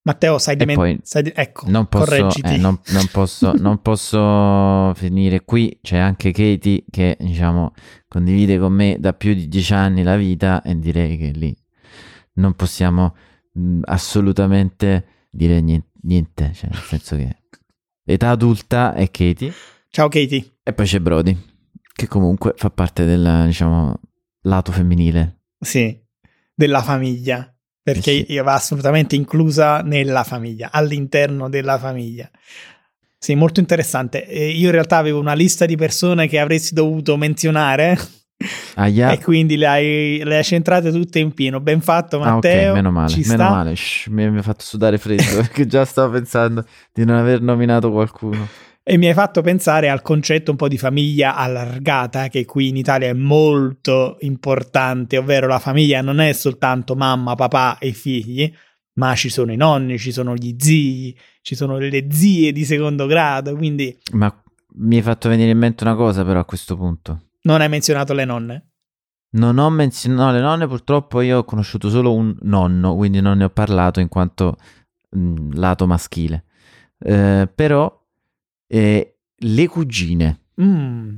Matteo, 0.06 0.38
sai 0.38 0.56
poi 0.56 1.00
Ecco, 1.34 1.68
non 1.68 1.88
posso, 1.88 2.30
eh, 2.44 2.58
non, 2.58 2.80
non 2.90 3.08
posso, 3.12 3.54
non 3.58 3.82
posso 3.82 4.94
finire 4.94 5.44
qui. 5.44 5.80
C'è 5.82 5.98
anche 5.98 6.32
Katie 6.32 6.86
che, 6.90 7.18
diciamo, 7.20 7.74
condivide 8.08 8.60
con 8.60 8.72
me 8.72 8.98
da 9.00 9.14
più 9.14 9.34
di 9.34 9.48
dieci 9.48 9.74
anni 9.74 10.04
la 10.04 10.16
vita 10.16 10.62
e 10.62 10.78
direi 10.78 11.18
che 11.18 11.32
lì 11.32 11.56
non 12.34 12.54
possiamo 12.54 13.16
mh, 13.54 13.82
assolutamente 13.86 15.06
dire 15.32 15.60
niente, 15.62 15.90
niente, 16.04 16.52
cioè 16.54 16.70
nel 16.70 16.82
senso 16.82 17.16
che 17.16 17.36
età 18.06 18.30
adulta 18.30 18.94
è 18.94 19.10
Katie 19.10 19.52
Ciao 19.90 20.08
Katie. 20.08 20.58
e 20.62 20.74
poi 20.74 20.86
c'è 20.86 21.00
Brody 21.00 21.36
che 21.96 22.08
comunque 22.08 22.54
fa 22.58 22.70
parte 22.70 23.06
del, 23.06 23.44
diciamo, 23.46 23.98
lato 24.42 24.74
femminile. 24.74 25.44
Sì, 25.58 25.98
della 26.54 26.82
famiglia. 26.82 27.55
Perché 27.86 28.26
Eh 28.26 28.42
va 28.42 28.54
assolutamente 28.54 29.16
inclusa 29.16 29.82
nella 29.82 30.24
famiglia, 30.24 30.70
all'interno 30.72 31.50
della 31.50 31.78
famiglia. 31.78 32.28
Sì, 33.20 33.36
molto 33.36 33.60
interessante. 33.60 34.26
E 34.28 34.50
io 34.50 34.66
in 34.66 34.72
realtà 34.72 34.98
avevo 34.98 35.20
una 35.20 35.36
lista 35.36 35.68
di 35.68 35.76
persone 35.76 36.28
che 36.28 36.40
avresti 36.40 36.74
dovuto 36.74 37.16
menzionare 37.16 37.96
Aia. 38.74 39.12
e 39.14 39.22
quindi 39.22 39.56
le 39.56 39.68
hai, 39.68 40.22
le 40.24 40.38
hai 40.38 40.44
centrate 40.44 40.92
tutte 40.92 41.20
in 41.20 41.34
pieno. 41.36 41.60
Ben 41.60 41.80
fatto, 41.82 42.20
Ah, 42.22 42.34
Matteo. 42.34 42.70
ok, 42.70 42.76
meno 42.76 42.92
male, 42.92 43.14
meno 43.18 43.24
sta. 43.26 43.50
male. 43.50 43.76
Shh, 43.76 44.08
mi 44.08 44.26
ha 44.36 44.42
fatto 44.42 44.64
sudare 44.64 44.98
freddo 44.98 45.36
perché 45.38 45.68
già 45.68 45.86
stavo 45.86 46.12
pensando 46.14 46.66
di 46.92 47.06
non 47.06 47.18
aver 47.18 47.40
nominato 47.42 47.92
qualcuno. 47.92 48.48
E 48.88 48.98
mi 48.98 49.08
hai 49.08 49.16
fatto 49.16 49.42
pensare 49.42 49.90
al 49.90 50.04
concetto 50.04 50.52
un 50.52 50.58
po' 50.58 50.68
di 50.68 50.78
famiglia 50.78 51.36
allargata, 51.36 52.28
che 52.28 52.46
qui 52.46 52.68
in 52.68 52.78
Italia 52.78 53.08
è 53.08 53.14
molto 53.14 54.18
importante, 54.20 55.18
ovvero 55.18 55.48
la 55.48 55.58
famiglia 55.58 56.02
non 56.02 56.20
è 56.20 56.32
soltanto 56.34 56.96
mamma, 56.96 57.34
papà 57.34 57.80
e 57.80 57.94
figli, 57.94 58.54
ma 59.00 59.16
ci 59.16 59.30
sono 59.30 59.52
i 59.52 59.56
nonni, 59.56 59.98
ci 59.98 60.12
sono 60.12 60.36
gli 60.36 60.56
zii, 60.60 61.18
ci 61.42 61.56
sono 61.56 61.80
le 61.80 62.06
zie 62.12 62.52
di 62.52 62.64
secondo 62.64 63.08
grado, 63.08 63.56
quindi 63.56 63.98
Ma 64.12 64.32
mi 64.76 64.98
hai 64.98 65.02
fatto 65.02 65.30
venire 65.30 65.50
in 65.50 65.58
mente 65.58 65.84
una 65.84 65.96
cosa 65.96 66.24
però 66.24 66.40
a 66.42 66.46
questo 66.46 66.78
punto. 66.78 67.22
non 67.46 67.62
hai 67.62 67.70
menzionato 67.70 68.14
le 68.14 68.26
nonne. 68.26 68.70
Non 69.32 69.58
ho 69.58 69.70
menzionato 69.72 70.34
le 70.34 70.42
nonne, 70.42 70.68
purtroppo 70.68 71.22
io 71.22 71.40
ho 71.40 71.44
conosciuto 71.44 71.90
solo 71.90 72.14
un 72.14 72.38
nonno, 72.42 72.96
quindi 72.96 73.20
non 73.20 73.40
ne 73.40 73.46
ho 73.46 73.50
parlato 73.50 74.00
in 74.00 74.10
quanto 74.10 74.58
mh, 75.10 75.58
lato 75.58 75.88
maschile. 75.88 76.44
Eh, 77.00 77.50
però 77.54 78.04
eh, 78.78 79.18
le 79.38 79.68
cugine, 79.68 80.40
Mm, 80.62 81.16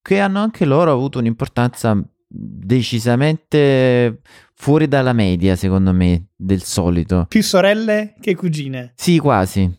che 0.00 0.18
hanno 0.18 0.40
anche 0.40 0.64
loro 0.64 0.90
avuto 0.90 1.18
un'importanza 1.18 2.02
decisamente 2.26 4.20
fuori 4.54 4.88
dalla 4.88 5.12
media, 5.12 5.56
secondo 5.56 5.92
me, 5.92 6.28
del 6.36 6.62
solito. 6.62 7.26
più 7.28 7.42
sorelle 7.42 8.14
che 8.20 8.34
cugine. 8.34 8.92
Sì, 8.96 9.18
quasi. 9.18 9.70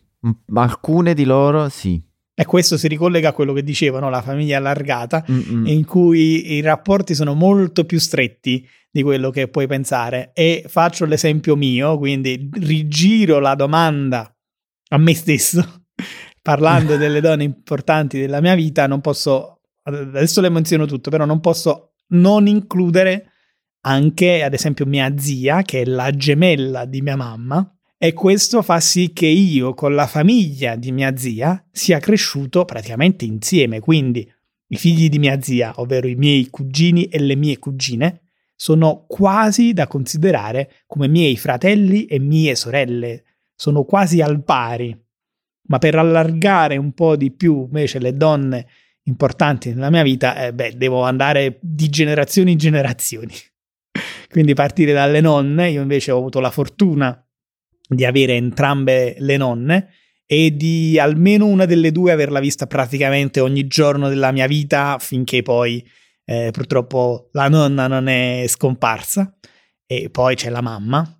Alcune 0.54 1.14
di 1.14 1.24
loro, 1.24 1.68
sì. 1.68 2.00
E 2.34 2.44
questo 2.46 2.76
si 2.76 2.88
ricollega 2.88 3.30
a 3.30 3.32
quello 3.32 3.52
che 3.52 3.62
dicevano, 3.62 4.08
la 4.10 4.22
famiglia 4.22 4.58
allargata, 4.58 5.24
Mm-mm. 5.30 5.66
in 5.66 5.84
cui 5.84 6.52
i 6.54 6.60
rapporti 6.60 7.14
sono 7.14 7.34
molto 7.34 7.84
più 7.84 7.98
stretti 7.98 8.66
di 8.90 9.02
quello 9.02 9.30
che 9.30 9.48
puoi 9.48 9.66
pensare. 9.66 10.30
E 10.34 10.64
faccio 10.68 11.04
l'esempio 11.04 11.54
mio, 11.56 11.98
quindi 11.98 12.48
rigiro 12.52 13.40
la 13.40 13.54
domanda 13.54 14.32
a 14.92 14.98
me 14.98 15.14
stesso, 15.14 15.79
parlando 16.42 16.96
delle 16.96 17.20
donne 17.20 17.44
importanti 17.44 18.18
della 18.18 18.40
mia 18.40 18.54
vita, 18.54 18.86
non 18.86 19.00
posso, 19.00 19.60
adesso 19.82 20.40
le 20.40 20.48
menziono 20.48 20.86
tutto, 20.86 21.10
però 21.10 21.24
non 21.24 21.40
posso 21.40 21.94
non 22.08 22.46
includere 22.46 23.32
anche, 23.82 24.42
ad 24.42 24.52
esempio, 24.52 24.86
mia 24.86 25.16
zia, 25.16 25.62
che 25.62 25.82
è 25.82 25.84
la 25.84 26.10
gemella 26.10 26.84
di 26.84 27.00
mia 27.00 27.16
mamma, 27.16 27.74
e 27.96 28.12
questo 28.12 28.62
fa 28.62 28.80
sì 28.80 29.12
che 29.12 29.26
io 29.26 29.74
con 29.74 29.94
la 29.94 30.06
famiglia 30.06 30.76
di 30.76 30.90
mia 30.90 31.14
zia 31.16 31.62
sia 31.70 31.98
cresciuto 31.98 32.64
praticamente 32.64 33.26
insieme, 33.26 33.80
quindi 33.80 34.26
i 34.68 34.76
figli 34.76 35.08
di 35.08 35.18
mia 35.18 35.40
zia, 35.40 35.72
ovvero 35.76 36.06
i 36.06 36.14
miei 36.14 36.48
cugini 36.48 37.04
e 37.06 37.18
le 37.18 37.36
mie 37.36 37.58
cugine, 37.58 38.22
sono 38.54 39.04
quasi 39.06 39.72
da 39.72 39.86
considerare 39.86 40.82
come 40.86 41.08
miei 41.08 41.36
fratelli 41.36 42.04
e 42.04 42.18
mie 42.18 42.54
sorelle, 42.54 43.24
sono 43.54 43.84
quasi 43.84 44.20
al 44.20 44.42
pari. 44.44 44.98
Ma 45.70 45.78
per 45.78 45.94
allargare 45.94 46.76
un 46.76 46.92
po' 46.92 47.16
di 47.16 47.30
più 47.30 47.64
invece 47.64 48.00
le 48.00 48.16
donne 48.16 48.66
importanti 49.04 49.72
nella 49.72 49.90
mia 49.90 50.02
vita, 50.02 50.46
eh, 50.46 50.52
beh, 50.52 50.76
devo 50.76 51.02
andare 51.02 51.58
di 51.60 51.88
generazioni 51.88 52.52
in 52.52 52.58
generazioni. 52.58 53.32
Quindi 54.28 54.54
partire 54.54 54.92
dalle 54.92 55.20
nonne, 55.20 55.70
io 55.70 55.80
invece 55.80 56.10
ho 56.10 56.18
avuto 56.18 56.40
la 56.40 56.50
fortuna 56.50 57.24
di 57.88 58.04
avere 58.04 58.34
entrambe 58.34 59.16
le 59.18 59.36
nonne 59.36 59.88
e 60.26 60.54
di 60.54 60.98
almeno 60.98 61.46
una 61.46 61.64
delle 61.64 61.90
due 61.90 62.12
averla 62.12 62.38
vista 62.38 62.66
praticamente 62.66 63.40
ogni 63.40 63.66
giorno 63.66 64.08
della 64.08 64.30
mia 64.30 64.46
vita 64.46 64.96
finché 65.00 65.42
poi 65.42 65.84
eh, 66.24 66.50
purtroppo 66.52 67.30
la 67.32 67.48
nonna 67.48 67.88
non 67.88 68.06
è 68.06 68.44
scomparsa 68.46 69.36
e 69.86 70.10
poi 70.10 70.34
c'è 70.36 70.50
la 70.50 70.60
mamma. 70.60 71.19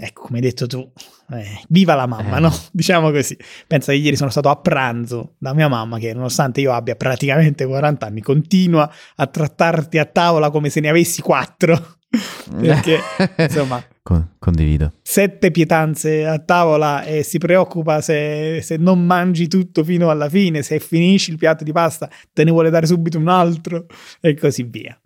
Ecco, 0.00 0.22
come 0.22 0.38
hai 0.38 0.44
detto 0.44 0.68
tu, 0.68 0.88
eh, 1.30 1.60
viva 1.70 1.96
la 1.96 2.06
mamma, 2.06 2.36
eh. 2.36 2.40
no? 2.40 2.54
Diciamo 2.70 3.10
così. 3.10 3.36
Pensa 3.66 3.90
che 3.90 3.98
ieri 3.98 4.14
sono 4.14 4.30
stato 4.30 4.48
a 4.48 4.54
pranzo 4.54 5.34
da 5.38 5.52
mia 5.54 5.66
mamma 5.66 5.98
che 5.98 6.14
nonostante 6.14 6.60
io 6.60 6.72
abbia 6.72 6.94
praticamente 6.94 7.66
40 7.66 8.06
anni 8.06 8.20
continua 8.20 8.88
a 9.16 9.26
trattarti 9.26 9.98
a 9.98 10.04
tavola 10.04 10.50
come 10.50 10.70
se 10.70 10.78
ne 10.78 10.88
avessi 10.88 11.20
quattro. 11.20 11.96
Perché, 12.60 13.00
insomma, 13.42 13.84
Con- 14.00 14.34
condivido. 14.38 14.92
Sette 15.02 15.50
pietanze 15.50 16.24
a 16.24 16.38
tavola 16.38 17.02
e 17.02 17.24
si 17.24 17.38
preoccupa 17.38 18.00
se, 18.00 18.60
se, 18.62 18.76
non 18.76 19.04
mangi 19.04 19.48
tutto 19.48 19.82
fino 19.82 20.10
alla 20.10 20.28
fine, 20.28 20.62
se 20.62 20.78
finisci 20.78 21.32
il 21.32 21.38
piatto 21.38 21.64
di 21.64 21.72
pasta 21.72 22.08
te 22.32 22.44
ne 22.44 22.52
vuole 22.52 22.70
dare 22.70 22.86
subito 22.86 23.18
un 23.18 23.26
altro 23.26 23.86
e 24.20 24.34
così 24.34 24.62
via. 24.62 24.96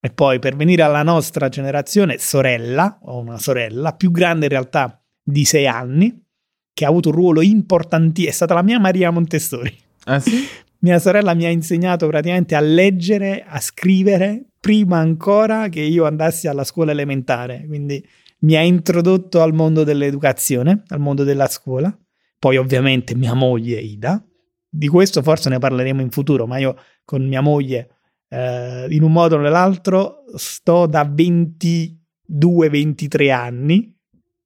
E 0.00 0.10
poi 0.10 0.38
per 0.38 0.54
venire 0.54 0.82
alla 0.82 1.02
nostra 1.02 1.48
generazione, 1.48 2.18
sorella, 2.18 2.98
ho 3.02 3.18
una 3.18 3.38
sorella, 3.38 3.94
più 3.94 4.10
grande 4.10 4.46
in 4.46 4.52
realtà 4.52 5.02
di 5.22 5.44
sei 5.44 5.66
anni, 5.66 6.24
che 6.72 6.84
ha 6.84 6.88
avuto 6.88 7.08
un 7.08 7.16
ruolo 7.16 7.42
importantissimo, 7.42 8.30
è 8.30 8.34
stata 8.34 8.54
la 8.54 8.62
mia 8.62 8.78
Maria 8.78 9.10
Montessori. 9.10 9.76
Ah 10.04 10.20
sì? 10.20 10.46
Mia 10.80 11.00
sorella 11.00 11.34
mi 11.34 11.44
ha 11.44 11.50
insegnato 11.50 12.06
praticamente 12.06 12.54
a 12.54 12.60
leggere, 12.60 13.44
a 13.44 13.58
scrivere, 13.58 14.50
prima 14.60 14.98
ancora 14.98 15.68
che 15.68 15.80
io 15.80 16.06
andassi 16.06 16.46
alla 16.46 16.62
scuola 16.62 16.92
elementare, 16.92 17.64
quindi 17.66 18.06
mi 18.40 18.54
ha 18.54 18.60
introdotto 18.60 19.42
al 19.42 19.52
mondo 19.52 19.82
dell'educazione, 19.82 20.84
al 20.86 21.00
mondo 21.00 21.24
della 21.24 21.48
scuola. 21.48 21.96
Poi 22.38 22.56
ovviamente 22.56 23.16
mia 23.16 23.34
moglie 23.34 23.80
Ida, 23.80 24.24
di 24.68 24.86
questo 24.86 25.20
forse 25.22 25.48
ne 25.48 25.58
parleremo 25.58 26.00
in 26.00 26.10
futuro, 26.10 26.46
ma 26.46 26.58
io 26.58 26.76
con 27.04 27.26
mia 27.26 27.40
moglie 27.40 27.97
eh, 28.28 28.86
in 28.90 29.02
un 29.02 29.12
modo 29.12 29.36
o 29.36 29.38
nell'altro 29.38 30.24
sto 30.34 30.86
da 30.86 31.04
22-23 31.04 33.32
anni 33.32 33.96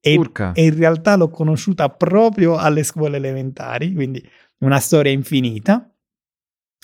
e, 0.04 0.18
e, 0.54 0.64
in 0.64 0.76
realtà 0.76 1.14
l'ho 1.14 1.28
conosciuta 1.28 1.88
proprio 1.88 2.56
alle 2.56 2.82
scuole 2.82 3.18
elementari, 3.18 3.92
quindi 3.92 4.20
una 4.58 4.80
storia 4.80 5.12
infinita. 5.12 5.88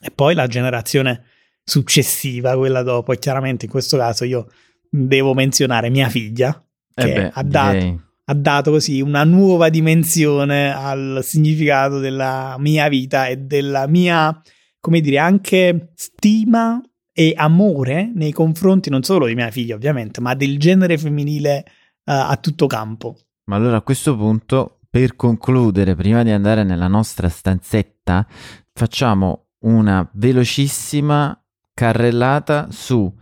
E 0.01 0.13
poi 0.13 0.37
la 0.37 0.47
generazione 0.47 1.25
successiva, 1.65 2.57
quella 2.57 2.83
dopo, 2.83 3.13
e 3.13 3.19
chiaramente 3.19 3.65
in 3.65 3.71
questo 3.73 3.97
caso 3.97 4.25
io 4.25 4.47
devo 4.89 5.35
menzionare 5.35 5.91
mia 5.91 6.09
figlia, 6.09 6.65
eh 6.95 7.03
che 7.03 7.11
eh 7.11 7.15
beh, 7.15 7.31
ha, 7.35 7.43
dato, 7.43 8.03
ha, 8.25 8.35
dato, 8.35 8.71
così 8.71 9.01
una 9.01 9.25
nuova 9.25 9.69
dimensione 9.69 10.73
al 10.73 11.19
significato 11.23 11.99
della 11.99 12.55
mia 12.61 12.89
vita 12.89 13.27
e 13.27 13.37
della 13.37 13.89
mia, 13.89 14.41
come 14.81 15.01
dire, 15.01 15.19
anche 15.19 15.93
stima 15.95 16.81
e 17.13 17.33
amore 17.37 18.13
nei 18.15 18.33
confronti 18.33 18.91
non 18.91 19.03
solo 19.03 19.27
di 19.27 19.35
mia 19.35 19.51
figlia 19.51 19.75
ovviamente, 19.75 20.21
ma 20.21 20.35
del 20.35 20.59
genere 20.59 20.97
femminile 20.97 21.65
uh, 21.67 21.73
a 22.05 22.37
tutto 22.41 22.67
campo. 22.67 23.17
Ma 23.45 23.57
allora 23.57 23.79
a 23.79 23.83
questo 23.83 24.17
punto, 24.17 24.81
per 24.89 25.17
concludere, 25.17 25.95
prima 25.95 26.23
di 26.23 26.31
andare 26.31 26.63
nella 26.63 26.87
nostra 26.87 27.29
stanzetta, 27.29 28.27
facciamo 28.73 29.47
una 29.61 30.09
velocissima 30.15 31.43
carrellata 31.75 32.69
su 32.71 33.13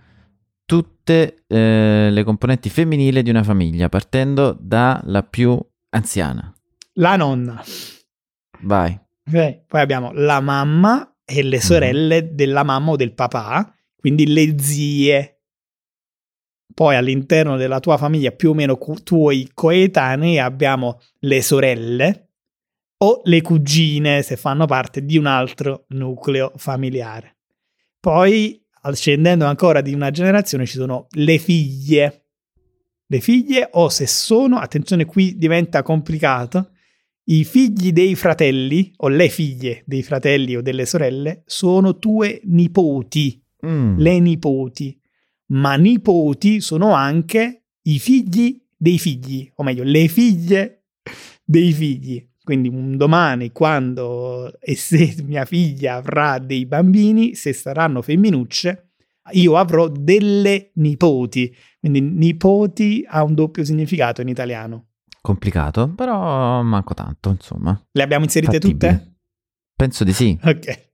tutte 0.65 1.45
eh, 1.47 2.09
le 2.11 2.25
componenti 2.25 2.69
femminili 2.69 3.23
di 3.23 3.31
una 3.31 3.45
famiglia, 3.45 3.89
partendo 3.89 4.57
dalla 4.61 5.23
più 5.23 5.59
anziana. 5.91 6.53
La 6.95 7.17
nonna. 7.17 7.63
Vai. 8.61 8.99
Okay. 9.27 9.63
Poi 9.67 9.81
abbiamo 9.81 10.13
la 10.13 10.41
mamma 10.41 11.16
e 11.27 11.43
le 11.43 11.57
mhm. 11.57 11.63
sorelle 11.63 12.23
mm. 12.23 12.29
della 12.29 12.63
mamma 12.63 12.93
o 12.93 12.97
del 12.97 13.13
papà, 13.13 13.75
quindi 13.97 14.33
le 14.33 14.55
zie. 14.59 15.33
Poi 16.73 16.95
all'interno 16.95 17.57
della 17.57 17.81
tua 17.81 17.97
famiglia, 17.97 18.31
più 18.31 18.51
o 18.51 18.55
meno 18.55 18.77
cu- 18.77 19.03
tuoi 19.03 19.51
coetanei, 19.53 20.39
abbiamo 20.39 21.01
le 21.21 21.43
sorelle 21.43 22.29
o 22.99 23.21
le 23.25 23.43
cugine 23.43 24.23
se 24.23 24.37
fanno 24.37 24.67
parte 24.67 25.05
di 25.05 25.17
un 25.19 25.27
altro 25.27 25.85
nucleo 25.89 26.53
familiare. 26.57 27.39
Poi, 27.99 28.63
scendendo 28.93 29.47
ancora 29.47 29.81
di 29.81 29.93
una 29.93 30.11
generazione, 30.11 30.67
ci 30.67 30.77
sono 30.77 31.07
le 31.13 31.39
figlie. 31.39 32.27
Le 33.07 33.21
figlie 33.21 33.69
o 33.73 33.89
se 33.89 34.07
sono, 34.07 34.59
attenzione 34.59 35.05
qui 35.05 35.37
diventa 35.37 35.83
complicato, 35.83 36.71
i 37.29 37.45
figli 37.45 37.93
dei 37.93 38.15
fratelli 38.15 38.93
o 38.99 39.09
le 39.09 39.29
figlie 39.29 39.83
dei 39.87 40.03
fratelli 40.03 40.57
o 40.57 40.63
delle 40.63 40.87
sorelle 40.87 41.43
sono 41.47 41.99
tue 41.99 42.41
nipoti, 42.45 43.43
mm. 43.67 43.99
le 43.99 44.21
nipoti, 44.21 45.01
ma 45.47 45.77
nipoti 45.77 46.61
sono 46.61 46.93
anche 46.93 47.65
i 47.83 47.99
figli 47.99 48.61
dei 48.77 48.99
figli, 48.99 49.51
o 49.55 49.63
meglio, 49.63 49.83
le 49.83 50.09
figlie 50.09 50.85
dei 51.45 51.73
figli. 51.73 52.25
Quindi 52.43 52.69
un 52.69 52.97
domani, 52.97 53.51
quando 53.51 54.53
e 54.61 54.77
se 54.77 55.17
mia 55.27 55.45
figlia 55.45 55.95
avrà 55.95 56.39
dei 56.39 56.65
bambini, 56.65 57.35
se 57.35 57.53
saranno 57.53 58.03
femminucce, 58.03 58.91
io 59.33 59.57
avrò 59.57 59.89
delle 59.89 60.71
nipoti. 60.75 61.53
Quindi 61.81 62.01
nipoti 62.01 63.05
ha 63.09 63.25
un 63.25 63.35
doppio 63.35 63.65
significato 63.65 64.21
in 64.21 64.29
italiano. 64.29 64.86
Complicato, 65.27 65.89
però 65.89 66.63
manco 66.63 66.95
tanto, 66.95 67.31
insomma. 67.31 67.77
Le 67.91 68.03
abbiamo 68.05 68.23
inserite 68.23 68.61
Fattibile. 68.61 68.93
tutte? 68.93 69.17
Penso 69.75 70.05
di 70.05 70.13
sì. 70.13 70.39
Ok. 70.41 70.91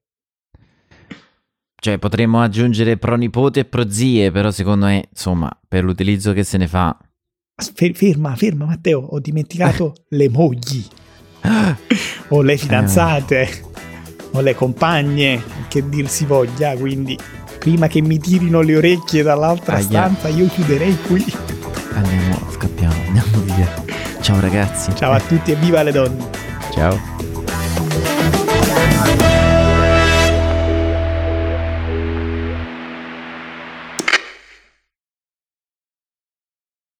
Cioè, 1.77 1.99
potremmo 1.99 2.41
aggiungere 2.41 2.97
pronipote 2.97 3.61
e 3.61 3.65
prozie, 3.67 4.31
però 4.31 4.51
secondo 4.51 4.87
me, 4.87 5.09
insomma, 5.11 5.55
per 5.69 5.85
l'utilizzo 5.85 6.33
che 6.33 6.45
se 6.45 6.57
ne 6.57 6.67
fa... 6.67 6.97
Ferma, 7.75 8.35
ferma 8.35 8.65
Matteo, 8.65 9.01
ho 9.01 9.21
dimenticato 9.21 9.97
le 10.09 10.31
mogli 10.31 10.83
o 12.29 12.41
le 12.41 12.57
fidanzate 12.57 13.49
o 14.31 14.41
le 14.41 14.55
compagne, 14.55 15.43
che 15.69 15.87
dir 15.87 16.09
si 16.09 16.25
voglia, 16.25 16.75
quindi 16.75 17.19
prima 17.59 17.87
che 17.87 18.01
mi 18.01 18.19
tirino 18.19 18.63
le 18.63 18.79
orecchie 18.79 19.23
dall'altra 19.23 19.75
Aia. 19.75 19.85
stanza 19.85 20.29
io 20.29 20.47
chiuderei 20.47 20.97
qui. 21.03 21.23
Andiamo, 21.93 22.51
scappiamo, 22.51 22.95
andiamo 23.09 23.39
via. 23.43 24.02
Ciao 24.23 24.39
ragazzi. 24.39 24.95
Ciao 24.95 25.13
a 25.13 25.21
tutti 25.21 25.51
e 25.51 25.57
viva 25.57 25.83
le 25.83 25.91
donne. 25.91 26.31
Ciao. 26.73 26.97